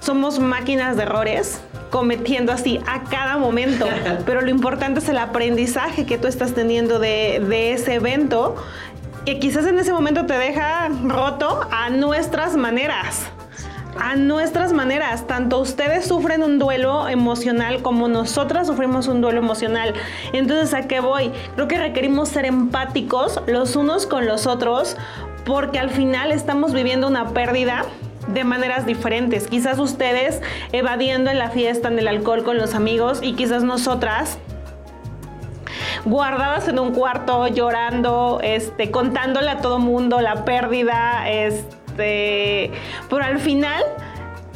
somos 0.00 0.38
máquinas 0.38 0.96
de 0.96 1.02
errores 1.02 1.60
cometiendo 1.90 2.52
así 2.52 2.80
a 2.86 3.04
cada 3.04 3.36
momento. 3.36 3.86
Pero 4.26 4.40
lo 4.40 4.50
importante 4.50 5.00
es 5.00 5.08
el 5.08 5.18
aprendizaje 5.18 6.06
que 6.06 6.18
tú 6.18 6.26
estás 6.26 6.54
teniendo 6.54 6.98
de, 6.98 7.44
de 7.46 7.72
ese 7.72 7.94
evento 7.94 8.56
que 9.24 9.38
quizás 9.38 9.66
en 9.66 9.78
ese 9.78 9.92
momento 9.92 10.24
te 10.24 10.38
deja 10.38 10.88
roto 11.04 11.60
a 11.70 11.90
nuestras 11.90 12.56
maneras 12.56 13.30
a 14.00 14.16
nuestras 14.16 14.72
maneras. 14.72 15.26
Tanto 15.26 15.58
ustedes 15.58 16.06
sufren 16.06 16.42
un 16.42 16.58
duelo 16.58 17.08
emocional 17.08 17.82
como 17.82 18.08
nosotras 18.08 18.66
sufrimos 18.66 19.08
un 19.08 19.20
duelo 19.20 19.38
emocional. 19.38 19.94
Entonces, 20.32 20.74
¿a 20.74 20.88
qué 20.88 21.00
voy? 21.00 21.32
Creo 21.54 21.68
que 21.68 21.78
requerimos 21.78 22.28
ser 22.28 22.44
empáticos 22.44 23.40
los 23.46 23.76
unos 23.76 24.06
con 24.06 24.26
los 24.26 24.46
otros 24.46 24.96
porque 25.44 25.78
al 25.78 25.90
final 25.90 26.32
estamos 26.32 26.72
viviendo 26.72 27.06
una 27.08 27.30
pérdida 27.30 27.84
de 28.28 28.44
maneras 28.44 28.84
diferentes. 28.84 29.48
Quizás 29.48 29.78
ustedes 29.78 30.42
evadiendo 30.72 31.30
en 31.30 31.38
la 31.38 31.50
fiesta, 31.50 31.88
en 31.88 31.98
el 31.98 32.08
alcohol 32.08 32.44
con 32.44 32.58
los 32.58 32.74
amigos 32.74 33.20
y 33.22 33.32
quizás 33.32 33.62
nosotras 33.62 34.38
guardadas 36.04 36.68
en 36.68 36.78
un 36.78 36.92
cuarto 36.92 37.48
llorando, 37.48 38.40
este, 38.42 38.90
contándole 38.90 39.50
a 39.50 39.58
todo 39.58 39.78
mundo 39.78 40.20
la 40.20 40.44
pérdida, 40.44 41.28
este, 41.28 41.77
pero 41.98 43.24
al 43.24 43.38
final 43.38 43.82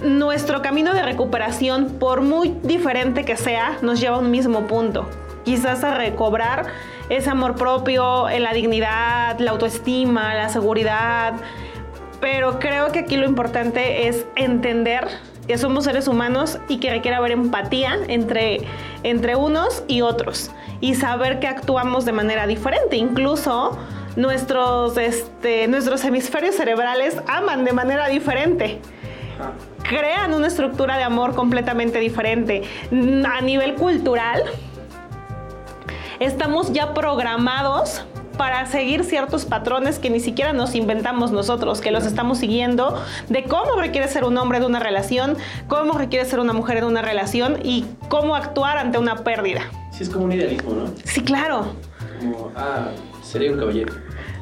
nuestro 0.03 0.63
camino 0.63 0.95
de 0.95 1.03
recuperación, 1.03 1.99
por 1.99 2.23
muy 2.23 2.57
diferente 2.63 3.25
que 3.25 3.37
sea, 3.37 3.79
nos 3.83 4.01
lleva 4.01 4.17
a 4.17 4.19
un 4.19 4.31
mismo 4.31 4.67
punto. 4.67 5.09
Quizás 5.45 5.85
a 5.85 5.95
recobrar 5.95 6.67
ese 7.09 7.31
amor 7.31 7.57
propio, 7.57 8.29
la 8.29 8.53
dignidad, 8.53 9.39
la 9.39 9.51
autoestima, 9.51 10.35
la 10.35 10.49
seguridad. 10.49 11.35
Pero 12.21 12.59
creo 12.59 12.93
que 12.93 13.01
aquí 13.01 13.17
lo 13.17 13.27
importante 13.27 14.09
es 14.09 14.25
entender 14.37 15.09
que 15.47 15.59
somos 15.59 15.85
seres 15.85 16.07
humanos 16.07 16.59
y 16.69 16.79
que 16.79 16.91
requiere 16.91 17.17
haber 17.17 17.33
empatía 17.33 17.99
entre, 18.07 18.61
entre 19.03 19.35
unos 19.35 19.83
y 19.89 20.03
otros 20.03 20.53
y 20.81 20.95
saber 20.95 21.41
que 21.41 21.49
actuamos 21.49 22.05
de 22.05 22.13
manera 22.13 22.47
diferente. 22.47 22.97
Incluso 22.97 23.77
nuestros, 24.17 24.97
este, 24.97 25.69
nuestros 25.69 26.05
hemisferios 26.05 26.55
cerebrales 26.55 27.17
aman 27.27 27.65
de 27.65 27.73
manera 27.73 28.09
diferente 28.09 28.81
crean 29.83 30.33
una 30.35 30.47
estructura 30.47 30.97
de 30.97 31.03
amor 31.03 31.35
completamente 31.35 31.99
diferente. 31.99 32.63
A 33.27 33.41
nivel 33.41 33.75
cultural, 33.75 34.43
estamos 36.21 36.73
ya 36.73 36.95
programados 36.95 38.03
para 38.37 38.65
seguir 38.67 39.05
ciertos 39.05 39.45
patrones 39.45 39.99
que 39.99 40.09
ni 40.09 40.19
siquiera 40.19 40.53
nos 40.53 40.75
inventamos 40.75 41.31
nosotros, 41.33 41.81
que 41.81 41.91
los 41.91 42.07
estamos 42.07 42.39
siguiendo, 42.39 42.99
de 43.29 43.45
cómo 43.45 43.77
requiere 43.77 44.09
ser 44.09 44.25
un 44.25 44.37
hombre 44.39 44.59
de 44.61 44.67
una 44.67 44.81
relación, 44.81 45.37
cómo 45.69 45.99
requiere 45.99 46.25
ser 46.25 46.41
una 46.41 46.53
mujer 46.53 46.81
de 46.81 46.87
una 46.87 47.03
relación 47.03 47.59
y 47.63 47.85
cómo 48.09 48.35
actuar 48.35 48.79
ante 48.79 48.99
una 48.99 49.17
pérdida. 49.17 49.63
Sí, 49.91 50.05
es 50.05 50.09
como 50.09 50.25
un 50.25 50.33
idealismo, 50.33 50.73
¿no? 50.73 50.87
Sí, 51.05 51.21
claro. 51.23 51.67
Como, 52.21 52.51
ah, 52.57 52.89
sería 53.33 53.51
un 53.51 53.59
caballero. 53.59 53.95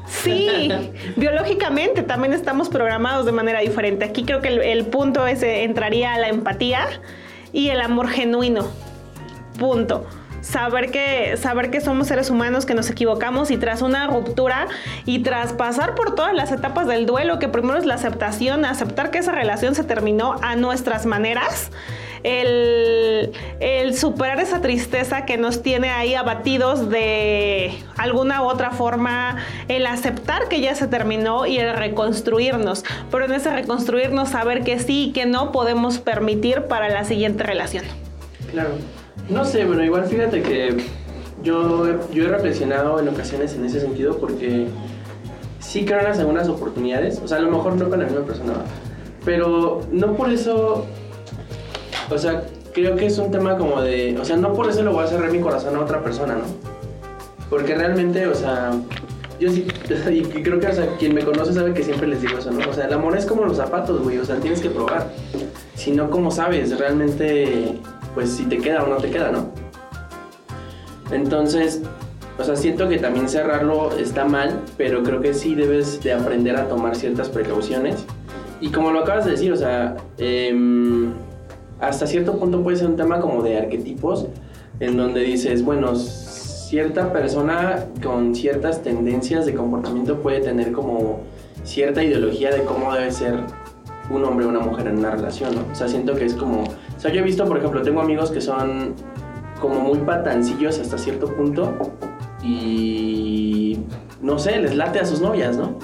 Sí, 0.07 0.71
biológicamente 1.17 2.03
también 2.03 2.33
estamos 2.33 2.69
programados 2.69 3.25
de 3.25 3.33
manera 3.33 3.61
diferente. 3.61 4.05
Aquí 4.05 4.25
creo 4.25 4.41
que 4.41 4.49
el, 4.49 4.61
el 4.61 4.87
punto 4.87 5.27
es, 5.27 5.43
eh, 5.43 5.63
entraría 5.63 6.19
la 6.19 6.29
empatía 6.29 6.87
y 7.53 7.69
el 7.69 7.81
amor 7.81 8.09
genuino. 8.09 8.67
Punto. 9.59 10.07
Saber 10.41 10.91
que, 10.91 11.37
saber 11.37 11.71
que 11.71 11.83
somos 11.83 12.07
seres 12.07 12.31
humanos, 12.31 12.65
que 12.65 12.75
nos 12.75 12.89
equivocamos 12.89 13.51
y 13.51 13.59
tras 13.59 13.83
una 13.83 14.07
ruptura 14.07 14.69
y 15.05 15.19
tras 15.19 15.53
pasar 15.53 15.95
por 15.95 16.15
todas 16.15 16.35
las 16.35 16.51
etapas 16.51 16.87
del 16.89 17.05
duelo, 17.05 17.39
que 17.39 17.49
primero 17.49 17.79
es 17.79 17.85
la 17.85 17.95
aceptación, 17.95 18.65
aceptar 18.65 19.11
que 19.11 19.19
esa 19.19 19.33
relación 19.33 19.75
se 19.75 19.85
terminó 19.85 20.37
a 20.43 20.57
nuestras 20.57 21.05
maneras, 21.05 21.71
el, 22.23 23.33
superar 23.95 24.41
esa 24.41 24.61
tristeza 24.61 25.25
que 25.27 25.37
nos 25.37 25.63
tiene 25.63 25.91
ahí 25.91 26.15
abatidos 26.15 26.89
de 26.89 27.73
alguna 27.97 28.43
u 28.43 28.49
otra 28.49 28.71
forma, 28.71 29.39
el 29.69 29.87
aceptar 29.87 30.49
que 30.49 30.61
ya 30.61 30.75
se 30.75 30.87
terminó 30.87 31.47
y 31.47 31.59
el 31.59 31.77
reconstruirnos. 31.77 32.85
Pero 33.11 33.25
en 33.25 33.33
ese 33.33 33.51
reconstruirnos, 33.51 34.29
saber 34.29 34.63
que 34.63 34.79
sí 34.79 35.09
y 35.09 35.13
que 35.13 35.27
no 35.27 35.53
podemos 35.53 35.99
permitir 35.99 36.63
para 36.63 36.89
la 36.89 37.05
siguiente 37.05 37.43
relación. 37.43 37.85
Claro. 38.51 38.71
No 39.29 39.45
sé, 39.45 39.65
bueno, 39.65 39.85
igual 39.85 40.07
fíjate 40.07 40.43
que 40.43 40.77
yo, 41.43 42.11
yo 42.11 42.25
he 42.25 42.29
reflexionado 42.29 43.01
en 43.01 43.09
ocasiones 43.09 43.55
en 43.55 43.65
ese 43.65 43.81
sentido 43.81 44.19
porque 44.19 44.67
sí 45.61 45.85
creo 45.85 46.01
en 46.01 46.35
las 46.35 46.49
oportunidades. 46.49 47.21
O 47.23 47.29
sea, 47.29 47.39
a 47.39 47.41
lo 47.41 47.51
mejor 47.51 47.77
no 47.77 47.89
con 47.89 48.01
la 48.01 48.07
misma 48.07 48.23
persona, 48.23 48.55
pero 49.25 49.83
no 49.93 50.15
por 50.17 50.31
eso. 50.31 50.87
O 52.11 52.19
sea, 52.19 52.45
creo 52.73 52.97
que 52.97 53.07
es 53.07 53.19
un 53.19 53.31
tema 53.31 53.57
como 53.57 53.81
de. 53.81 54.19
O 54.19 54.25
sea, 54.25 54.37
no 54.37 54.53
por 54.53 54.69
eso 54.69 54.83
le 54.83 54.91
voy 54.91 55.05
a 55.05 55.07
cerrar 55.07 55.31
mi 55.31 55.41
corazón 55.41 55.77
a 55.77 55.81
otra 55.81 56.03
persona, 56.03 56.35
¿no? 56.35 56.45
Porque 57.49 57.75
realmente, 57.75 58.27
o 58.27 58.35
sea. 58.35 58.73
Yo 59.39 59.51
sí, 59.51 59.67
y 60.11 60.23
creo 60.43 60.61
que, 60.61 60.67
o 60.67 60.73
sea, 60.73 60.97
quien 60.99 61.15
me 61.15 61.25
conoce 61.25 61.55
sabe 61.55 61.73
que 61.73 61.83
siempre 61.83 62.07
les 62.07 62.21
digo 62.21 62.39
eso, 62.39 62.51
¿no? 62.51 62.69
O 62.69 62.73
sea, 62.75 62.87
el 62.87 62.93
amor 62.93 63.17
es 63.17 63.25
como 63.25 63.45
los 63.45 63.57
zapatos, 63.57 64.03
güey, 64.03 64.19
o 64.19 64.25
sea, 64.25 64.37
tienes 64.37 64.61
que 64.61 64.69
probar. 64.69 65.11
Si 65.75 65.93
no, 65.93 66.11
¿cómo 66.11 66.31
sabes 66.31 66.79
realmente, 66.79 67.79
pues, 68.15 68.31
si 68.31 68.45
te 68.45 68.59
queda 68.59 68.83
o 68.83 68.89
no 68.89 68.97
te 68.97 69.11
queda, 69.11 69.31
¿no? 69.31 69.51
Entonces, 71.11 71.81
o 72.39 72.45
sea, 72.45 72.57
siento 72.57 72.89
que 72.89 72.99
también 72.99 73.29
cerrarlo 73.29 73.91
está 73.99 74.25
mal, 74.25 74.61
pero 74.77 75.03
creo 75.03 75.21
que 75.21 75.35
sí 75.35 75.55
debes 75.55 76.03
de 76.03 76.13
aprender 76.13 76.57
a 76.57 76.69
tomar 76.69 76.97
ciertas 76.97 77.29
precauciones. 77.29 78.05
Y 78.61 78.71
como 78.71 78.91
lo 78.91 79.01
acabas 79.01 79.25
de 79.25 79.33
decir, 79.33 79.53
o 79.53 79.57
sea, 79.57 79.97
em, 80.19 81.13
hasta 81.81 82.07
cierto 82.07 82.39
punto 82.39 82.63
puede 82.63 82.77
ser 82.77 82.89
un 82.89 82.97
tema 82.97 83.21
como 83.21 83.43
de 83.43 83.59
arquetipos, 83.59 84.27
en 84.81 84.97
donde 84.97 85.21
dices, 85.21 85.65
bueno, 85.65 85.95
cierta 85.97 87.13
persona 87.13 87.87
con 88.03 88.35
ciertas 88.35 88.83
tendencias 88.83 89.47
de 89.47 89.55
comportamiento 89.55 90.21
puede 90.21 90.41
tener 90.41 90.73
como 90.73 91.21
cierta 91.65 92.03
ideología 92.03 92.51
de 92.51 92.63
cómo 92.63 92.93
debe 92.93 93.11
ser 93.11 93.41
un 94.11 94.25
hombre 94.25 94.47
o 94.47 94.49
una 94.49 94.61
mujer 94.61 94.89
en 94.89 94.99
una 94.99 95.11
relación, 95.11 95.55
¿no? 95.55 95.63
O 95.71 95.75
sea, 95.75 95.89
siento 95.89 96.15
que 96.15 96.27
es 96.27 96.35
como... 96.35 96.63
O 96.63 97.01
sea, 97.01 97.13
yo 97.13 97.21
he 97.21 97.25
visto, 97.25 97.45
por 97.47 97.59
ejemplo, 97.59 97.83
tengo 97.83 98.01
amigos 98.01 98.31
que 98.31 98.41
son 98.41 98.95
como 99.61 99.81
muy 99.81 99.99
patancillos 99.99 100.79
hasta 100.79 100.99
cierto 100.99 101.27
punto 101.35 101.73
y 102.43 103.79
no 104.23 104.39
sé, 104.39 104.61
les 104.61 104.75
late 104.75 105.01
a 105.01 105.05
sus 105.05 105.21
novias, 105.21 105.57
¿no? 105.57 105.79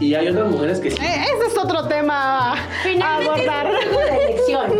Y 0.00 0.14
hay 0.14 0.28
otras 0.28 0.50
mujeres 0.50 0.80
que 0.80 0.90
sí. 0.90 0.96
Eh, 1.00 1.24
ese 1.36 1.46
es 1.52 1.58
otro 1.58 1.86
tema 1.86 2.52
a 2.52 2.56
Finalmente 2.82 3.48
abordar. 3.48 3.66
es 3.66 3.86
un 3.86 3.92
juego 3.94 4.10
de 4.10 4.24
elección. 4.24 4.72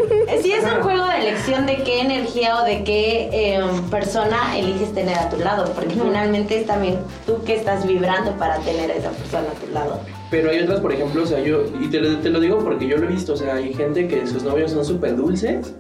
Sí 0.43 0.53
es 0.53 0.65
un 0.65 0.83
juego 0.83 1.07
de 1.07 1.17
elección 1.19 1.67
de 1.67 1.77
qué 1.85 2.01
energía 2.01 2.61
o 2.61 2.65
de 2.65 2.83
qué 2.85 3.29
eh, 3.33 3.61
persona 3.91 4.57
eliges 4.59 4.93
tener 4.95 5.17
a 5.17 5.29
tu 5.29 5.39
lado, 5.39 5.73
porque 5.75 5.91
finalmente 5.95 6.61
es 6.61 6.67
también 6.67 6.99
tú 7.27 7.43
que 7.45 7.55
estás 7.57 7.87
vibrando 7.87 8.33
para 8.33 8.57
tener 8.59 8.91
a 8.91 8.95
esa 8.95 9.11
persona 9.11 9.49
a 9.51 9.65
tu 9.65 9.73
lado. 9.73 10.01
Pero 10.31 10.51
hay 10.51 10.61
otras, 10.61 10.81
por 10.81 10.93
ejemplo, 10.93 11.23
o 11.23 11.27
sea, 11.27 11.41
yo, 11.41 11.65
y 11.81 11.89
te 11.89 12.01
lo, 12.01 12.19
te 12.19 12.31
lo 12.31 12.41
digo 12.41 12.59
porque 12.59 12.87
yo 12.87 12.97
lo 12.97 13.05
he 13.07 13.13
visto, 13.13 13.35
o 13.35 13.37
sea, 13.37 13.55
hay 13.55 13.75
gente 13.75 14.09
que 14.09 14.27
sus 14.27 14.43
novios 14.45 14.71
son 14.71 14.85
súper 14.85 15.17
dulces 15.17 15.75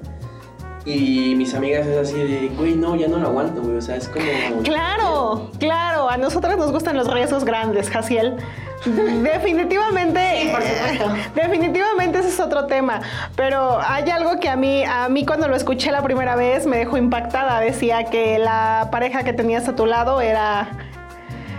y 0.84 1.34
mis 1.36 1.54
amigas 1.54 1.86
es 1.86 1.96
así 1.98 2.18
de, 2.18 2.50
güey, 2.56 2.74
no, 2.74 2.96
ya 2.96 3.06
no 3.06 3.18
lo 3.18 3.28
aguanto, 3.28 3.60
güey, 3.62 3.76
o 3.76 3.82
sea, 3.82 3.96
es 3.96 4.08
como... 4.08 4.62
Claro, 4.62 5.50
claro, 5.58 6.08
a 6.08 6.16
nosotras 6.16 6.56
nos 6.56 6.72
gustan 6.72 6.96
los 6.96 7.12
riesgos 7.12 7.44
grandes, 7.44 7.90
Jaciel. 7.90 8.36
Definitivamente, 8.84 10.20
Sí, 10.42 10.48
por 10.48 10.62
supuesto. 10.62 11.12
definitivamente 11.34 12.18
ese 12.18 12.28
es 12.28 12.40
otro 12.40 12.66
tema. 12.66 13.00
Pero 13.36 13.78
hay 13.80 14.08
algo 14.10 14.38
que 14.40 14.48
a 14.48 14.56
mí, 14.56 14.84
a 14.84 15.08
mí 15.08 15.24
cuando 15.26 15.48
lo 15.48 15.56
escuché 15.56 15.90
la 15.90 16.02
primera 16.02 16.36
vez 16.36 16.66
me 16.66 16.78
dejó 16.78 16.96
impactada. 16.96 17.60
Decía 17.60 18.04
que 18.04 18.38
la 18.38 18.88
pareja 18.90 19.22
que 19.22 19.32
tenías 19.32 19.68
a 19.68 19.76
tu 19.76 19.86
lado 19.86 20.20
era 20.20 20.68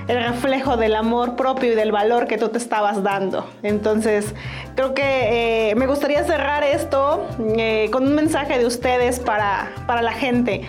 el 0.08 0.24
reflejo 0.24 0.78
del 0.78 0.96
amor 0.96 1.36
propio 1.36 1.72
y 1.72 1.76
del 1.76 1.92
valor 1.92 2.28
que 2.28 2.38
tú 2.38 2.50
te 2.50 2.58
estabas 2.58 3.04
dando. 3.04 3.48
Entonces, 3.64 4.34
creo 4.76 4.94
que 4.94 5.70
eh, 5.72 5.76
me 5.76 5.86
gustaría 5.86 6.24
cerrar 6.24 6.64
esto 6.64 7.26
eh, 7.58 7.88
con 7.92 8.08
un 8.08 8.16
mensaje 8.16 8.58
de 8.58 8.66
ustedes 8.66 9.20
para, 9.20 9.72
para 9.88 10.02
la 10.02 10.12
gente, 10.12 10.62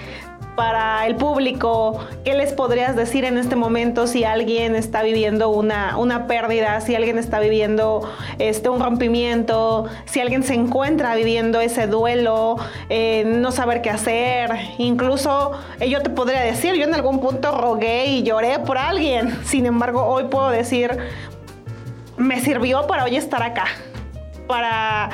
para 0.57 1.07
el 1.07 1.17
público. 1.17 1.99
¿Qué 2.25 2.35
les 2.35 2.53
podrías 2.53 2.95
decir 2.97 3.25
en 3.25 3.39
este 3.39 3.57
momento 3.57 4.07
si 4.07 4.25
alguien 4.25 4.75
está 4.75 5.03
viviendo 5.03 5.49
una, 5.51 5.97
una 5.97 6.27
pérdida, 6.27 6.81
si 6.81 6.95
alguien 6.95 7.19
está 7.19 7.41
viviendo 7.41 8.09
este, 8.39 8.69
un 8.69 8.81
rompimiento, 8.81 9.87
si 10.05 10.21
alguien 10.21 10.43
se 10.43 10.55
encuentra 10.55 11.15
viviendo 11.15 11.61
ese 11.61 11.87
duelo, 11.87 12.57
eh, 12.91 13.25
no 13.27 13.51
saber 13.53 13.83
qué 13.83 13.91
hacer? 13.91 14.51
Incluso 14.79 15.53
eh, 15.81 15.89
yo 15.89 16.03
te 16.03 16.11
podría 16.11 16.41
decir, 16.41 16.75
yo 16.75 16.85
en 16.85 16.95
algún 16.95 17.21
punto 17.21 17.53
rogué 17.53 18.07
y 18.07 18.23
lloré 18.23 18.59
por 18.59 18.79
alguien. 18.79 19.39
Sin 19.45 19.67
embargo, 19.67 20.05
hoy 20.05 20.25
puedo 20.25 20.51
decir, 20.51 20.97
me 22.17 22.41
sirvió 22.41 22.87
para 22.87 23.05
hoy 23.05 23.17
estar 23.17 23.43
acá. 23.43 23.65
Para 24.47 25.09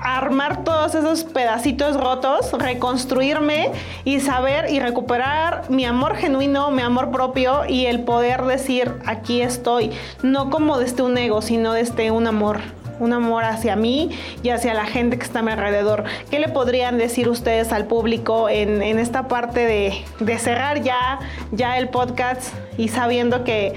armar 0.00 0.64
todos 0.64 0.94
esos 0.94 1.24
pedacitos 1.24 1.98
rotos, 1.98 2.52
reconstruirme 2.52 3.70
y 4.04 4.20
saber 4.20 4.70
y 4.70 4.80
recuperar 4.80 5.70
mi 5.70 5.84
amor 5.84 6.16
genuino, 6.16 6.70
mi 6.70 6.82
amor 6.82 7.10
propio 7.10 7.64
y 7.66 7.86
el 7.86 8.00
poder 8.00 8.44
decir, 8.44 8.94
aquí 9.06 9.42
estoy, 9.42 9.90
no 10.22 10.50
como 10.50 10.78
desde 10.78 11.02
un 11.02 11.16
ego, 11.16 11.42
sino 11.42 11.72
desde 11.72 12.10
un 12.10 12.26
amor. 12.26 12.60
Un 12.98 13.14
amor 13.14 13.44
hacia 13.44 13.76
mí 13.76 14.10
y 14.42 14.50
hacia 14.50 14.74
la 14.74 14.84
gente 14.84 15.16
que 15.16 15.24
está 15.24 15.38
a 15.38 15.42
mi 15.42 15.50
alrededor. 15.52 16.04
¿Qué 16.30 16.38
le 16.38 16.48
podrían 16.48 16.98
decir 16.98 17.30
ustedes 17.30 17.72
al 17.72 17.86
público 17.86 18.50
en, 18.50 18.82
esta 18.82 19.26
parte 19.26 19.64
de, 19.64 20.04
de 20.18 20.38
cerrar 20.38 20.82
ya, 20.82 21.18
ya 21.50 21.78
el 21.78 21.88
podcast 21.88 22.52
y 22.76 22.88
sabiendo 22.88 23.42
que, 23.42 23.72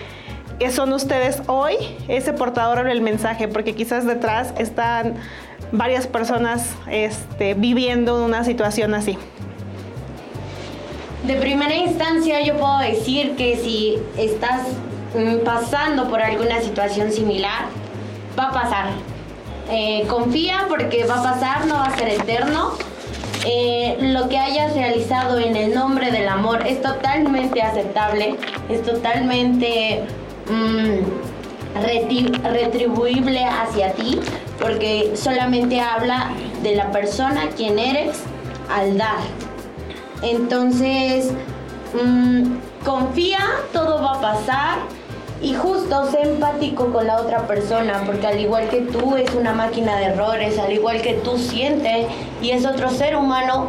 que 0.59 0.71
son 0.71 0.91
ustedes 0.91 1.41
hoy 1.47 1.75
ese 2.09 2.33
portador 2.33 2.83
del 2.83 2.99
mensaje? 2.99 3.47
Porque 3.47 3.73
quizás 3.75 4.05
detrás 4.05 4.53
están 4.57 5.15
varias 5.73 6.07
personas 6.07 6.69
este, 6.89 7.55
viviendo 7.55 8.23
una 8.23 8.43
situación 8.45 8.93
así. 8.93 9.17
De 11.27 11.35
primera 11.35 11.75
instancia 11.75 12.41
yo 12.41 12.57
puedo 12.57 12.77
decir 12.79 13.35
que 13.35 13.57
si 13.57 13.97
estás 14.17 14.61
mm, 15.15 15.43
pasando 15.43 16.09
por 16.09 16.21
alguna 16.21 16.61
situación 16.61 17.11
similar, 17.11 17.65
va 18.37 18.49
a 18.49 18.51
pasar. 18.51 18.85
Eh, 19.71 20.05
confía 20.09 20.65
porque 20.69 21.05
va 21.05 21.19
a 21.19 21.23
pasar, 21.33 21.65
no 21.65 21.75
va 21.75 21.85
a 21.85 21.97
ser 21.97 22.09
eterno. 22.09 22.71
Eh, 23.45 23.97
lo 23.99 24.29
que 24.29 24.37
hayas 24.37 24.73
realizado 24.73 25.39
en 25.39 25.55
el 25.57 25.73
nombre 25.73 26.11
del 26.11 26.27
amor 26.29 26.65
es 26.67 26.81
totalmente 26.81 27.61
aceptable, 27.61 28.35
es 28.69 28.83
totalmente 28.83 30.01
mm, 30.49 30.97
reti- 30.99 31.32
retribuible 31.73 33.43
hacia 33.43 33.93
ti, 33.93 34.19
porque 34.59 35.13
solamente 35.15 35.79
habla 35.79 36.31
de 36.61 36.75
la 36.75 36.91
persona 36.91 37.49
quien 37.55 37.79
eres 37.79 38.19
al 38.69 38.97
dar. 38.97 39.19
Entonces, 40.21 41.31
mm, 41.93 42.43
confía, 42.85 43.39
todo 43.71 44.01
va 44.01 44.13
a 44.13 44.21
pasar 44.21 44.77
y 45.41 45.53
justo 45.55 46.09
sé 46.09 46.21
empático 46.21 46.91
con 46.93 47.05
la 47.05 47.17
otra 47.17 47.45
persona, 47.47 48.03
porque 48.05 48.27
al 48.27 48.39
igual 48.39 48.69
que 48.69 48.81
tú 48.81 49.17
es 49.17 49.33
una 49.35 49.53
máquina 49.53 49.97
de 49.97 50.05
errores, 50.05 50.57
al 50.57 50.71
igual 50.71 51.01
que 51.01 51.15
tú 51.15 51.37
siente 51.37 52.07
y 52.41 52.51
es 52.51 52.65
otro 52.65 52.89
ser 52.89 53.17
humano 53.17 53.67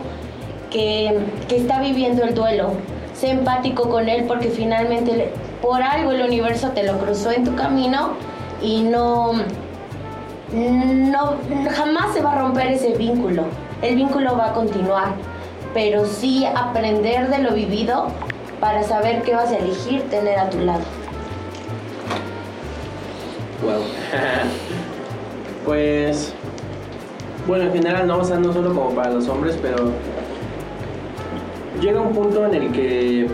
que, 0.70 1.18
que 1.48 1.56
está 1.56 1.80
viviendo 1.80 2.22
el 2.22 2.34
duelo. 2.34 2.74
Sé 3.14 3.30
empático 3.30 3.88
con 3.88 4.08
él 4.08 4.24
porque 4.26 4.50
finalmente 4.50 5.32
por 5.64 5.82
algo 5.82 6.12
el 6.12 6.20
universo 6.20 6.72
te 6.72 6.82
lo 6.82 6.98
cruzó 6.98 7.30
en 7.30 7.42
tu 7.42 7.56
camino 7.56 8.10
y 8.60 8.82
no, 8.82 9.32
no 10.52 11.38
jamás 11.70 12.12
se 12.12 12.20
va 12.20 12.32
a 12.32 12.38
romper 12.40 12.72
ese 12.72 12.92
vínculo. 12.98 13.44
El 13.80 13.96
vínculo 13.96 14.36
va 14.36 14.50
a 14.50 14.52
continuar, 14.52 15.14
pero 15.72 16.04
sí 16.04 16.44
aprender 16.44 17.30
de 17.30 17.38
lo 17.38 17.54
vivido 17.54 18.08
para 18.60 18.82
saber 18.82 19.22
qué 19.22 19.34
vas 19.34 19.52
a 19.52 19.56
elegir 19.56 20.02
tener 20.10 20.38
a 20.38 20.50
tu 20.50 20.58
lado. 20.58 20.82
Wow. 23.62 23.82
pues, 25.64 26.34
bueno, 27.46 27.64
en 27.64 27.72
general, 27.72 28.06
no, 28.06 28.18
o 28.18 28.24
sea, 28.24 28.36
no 28.36 28.52
solo 28.52 28.74
como 28.74 28.90
para 28.90 29.12
los 29.12 29.26
hombres, 29.28 29.58
pero 29.62 29.92
llega 31.80 32.02
un 32.02 32.12
punto 32.12 32.44
en 32.44 32.54
el 32.54 32.70
que 32.70 33.28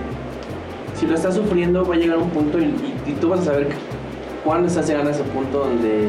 si 1.00 1.06
lo 1.06 1.14
estás 1.14 1.34
sufriendo 1.34 1.82
va 1.86 1.94
a 1.94 1.98
llegar 1.98 2.18
un 2.18 2.28
punto 2.28 2.58
y, 2.58 2.74
tú 3.20 3.30
vas 3.30 3.40
a 3.40 3.44
saber 3.44 3.68
cuándo 4.44 4.68
estás 4.68 4.86
llegando 4.86 5.10
a 5.10 5.14
ese 5.14 5.24
punto 5.24 5.60
donde 5.60 6.08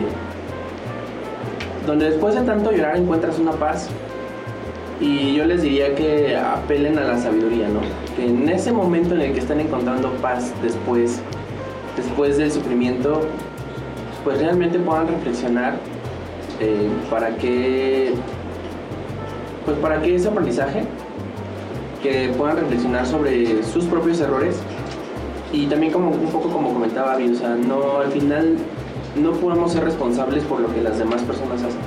donde 1.87 2.11
después 2.11 2.35
de 2.35 2.41
tanto 2.41 2.71
llorar 2.71 2.97
encuentras 2.97 3.39
una 3.39 3.53
paz 3.53 3.87
y 4.99 5.33
yo 5.33 5.45
les 5.45 5.61
diría 5.63 5.95
que 5.95 6.37
apelen 6.37 6.99
a 6.99 7.03
la 7.05 7.17
sabiduría, 7.17 7.67
¿no? 7.69 7.79
Que 8.15 8.27
en 8.27 8.47
ese 8.49 8.71
momento 8.71 9.15
en 9.15 9.21
el 9.21 9.33
que 9.33 9.39
están 9.39 9.59
encontrando 9.59 10.11
paz 10.21 10.53
después 10.61 11.21
después 11.95 12.37
del 12.37 12.51
sufrimiento 12.51 13.21
pues 14.25 14.39
realmente 14.39 14.77
puedan 14.77 15.07
reflexionar 15.07 15.75
eh, 16.59 16.89
para 17.09 17.35
qué 17.37 18.13
pues 19.65 19.77
para 19.77 20.01
que 20.01 20.15
ese 20.15 20.27
aprendizaje, 20.27 20.83
que 22.03 22.29
puedan 22.37 22.57
reflexionar 22.57 23.05
sobre 23.05 23.63
sus 23.63 23.85
propios 23.85 24.19
errores 24.19 24.61
y 25.51 25.65
también 25.67 25.91
como 25.91 26.11
un 26.11 26.29
poco 26.31 26.49
como 26.49 26.73
comentaba 26.73 27.13
Abby, 27.13 27.37
no 27.67 27.99
al 27.99 28.11
final 28.11 28.57
no 29.15 29.31
podemos 29.33 29.73
ser 29.73 29.83
responsables 29.83 30.43
por 30.43 30.59
lo 30.59 30.73
que 30.73 30.81
las 30.81 30.97
demás 30.97 31.21
personas 31.23 31.61
hacen. 31.61 31.79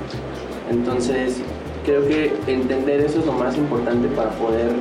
Entonces, 0.69 1.37
creo 1.85 2.07
que 2.07 2.33
entender 2.47 3.01
eso 3.01 3.19
es 3.19 3.25
lo 3.25 3.33
más 3.33 3.57
importante 3.57 4.07
para 4.09 4.29
poder 4.31 4.71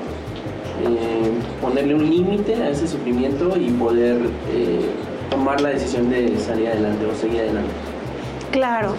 eh, 0.83 1.31
ponerle 1.61 1.94
un 1.94 2.11
límite 2.11 2.55
a 2.57 2.70
ese 2.70 2.87
sufrimiento 2.87 3.57
y 3.57 3.70
poder 3.70 4.16
eh, 4.53 4.81
tomar 5.31 5.61
la 5.61 5.70
decisión 5.70 6.11
de 6.11 6.38
salir 6.38 6.68
adelante 6.68 7.07
o 7.07 7.14
seguir 7.14 7.40
adelante. 7.40 7.70
Claro. 8.51 8.94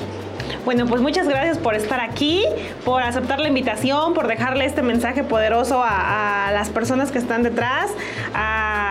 Bueno, 0.64 0.86
pues 0.86 1.02
muchas 1.02 1.28
gracias 1.28 1.58
por 1.58 1.76
estar 1.76 2.00
aquí, 2.00 2.44
por 2.84 3.02
aceptar 3.02 3.40
la 3.40 3.48
invitación, 3.48 4.14
por 4.14 4.28
dejarle 4.28 4.66
este 4.66 4.82
mensaje 4.82 5.24
poderoso 5.24 5.84
a, 5.84 6.48
a 6.48 6.52
las 6.52 6.70
personas 6.70 7.12
que 7.12 7.18
están 7.18 7.44
detrás, 7.44 7.92
a, 8.34 8.85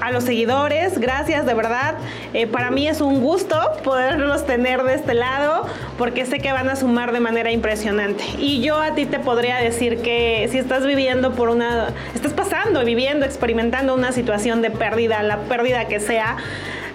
a, 0.00 0.10
los 0.10 0.24
seguidores. 0.24 0.98
Gracias, 0.98 1.46
de 1.46 1.54
verdad. 1.54 1.94
Eh, 2.32 2.46
para 2.46 2.70
mí 2.70 2.88
es 2.88 3.00
un 3.00 3.20
gusto 3.20 3.58
poderlos 3.84 4.46
tener 4.46 4.82
de 4.82 4.94
este 4.94 5.14
lado, 5.14 5.66
porque 5.98 6.26
sé 6.26 6.38
que 6.38 6.52
van 6.52 6.68
a 6.68 6.76
sumar 6.76 7.12
de 7.12 7.20
manera 7.20 7.50
impresionante. 7.50 8.24
Y 8.38 8.62
yo 8.62 8.80
a 8.80 8.94
ti 8.94 9.06
te 9.06 9.18
podría 9.18 9.56
decir 9.56 10.02
que 10.02 10.48
si 10.50 10.58
estás 10.58 10.86
viviendo 10.86 11.32
por 11.32 11.48
una, 11.48 11.88
estás 12.14 12.32
pasando, 12.32 12.84
viviendo, 12.84 13.26
experimentando 13.26 13.94
una 13.94 14.12
situación 14.12 14.62
de 14.62 14.70
pérdida, 14.70 15.22
la 15.22 15.38
pérdida 15.40 15.86
que 15.86 16.00
sea, 16.00 16.36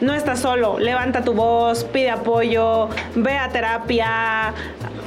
no 0.01 0.13
estás 0.15 0.39
solo, 0.39 0.79
levanta 0.79 1.23
tu 1.23 1.33
voz, 1.33 1.83
pide 1.83 2.09
apoyo, 2.09 2.89
ve 3.15 3.37
a 3.37 3.49
terapia, 3.49 4.53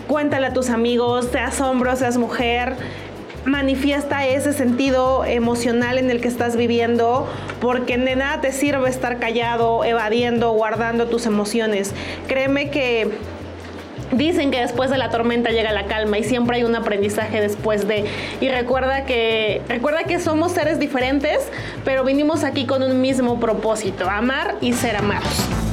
cuéntale 0.07 0.47
a 0.47 0.53
tus 0.53 0.71
amigos, 0.71 1.29
seas 1.33 1.61
hombre, 1.61 1.97
seas 1.97 2.17
mujer 2.17 2.77
manifiesta 3.45 4.27
ese 4.27 4.53
sentido 4.53 5.25
emocional 5.25 5.99
en 5.99 6.11
el 6.11 6.21
que 6.21 6.29
estás 6.29 6.57
viviendo, 6.57 7.29
porque 7.61 7.99
de 7.99 8.17
nada 8.17 8.41
te 8.41 8.53
sirve 8.53 8.89
estar 8.89 9.19
callado, 9.19 9.85
evadiendo, 9.85 10.53
guardando 10.53 11.07
tus 11.07 11.27
emociones. 11.27 11.93
Créeme 12.27 12.71
que 12.71 13.11
Dicen 14.13 14.51
que 14.51 14.61
después 14.61 14.91
de 14.91 14.99
la 14.99 15.11
tormenta 15.11 15.51
llega 15.51 15.73
la 15.73 15.87
calma 15.87 16.19
y 16.19 16.25
siempre 16.25 16.59
hay 16.59 16.65
un 16.65 16.77
aprendizaje 16.77 17.41
después 17.41 17.89
de. 17.89 18.05
Y 18.41 18.49
recuerda 18.49 19.07
que, 19.07 19.63
recuerda 19.69 20.05
que 20.05 20.21
somos 20.21 20.53
seres 20.53 20.79
diferentes, 20.79 21.49
pero 21.85 22.05
vinimos 22.05 22.45
aquí 22.45 22.67
con 22.67 22.83
un 22.83 23.01
mismo 23.01 23.41
propósito, 23.41 24.09
amar 24.09 24.57
y 24.61 24.73
ser 24.73 24.97
amados. 24.97 25.64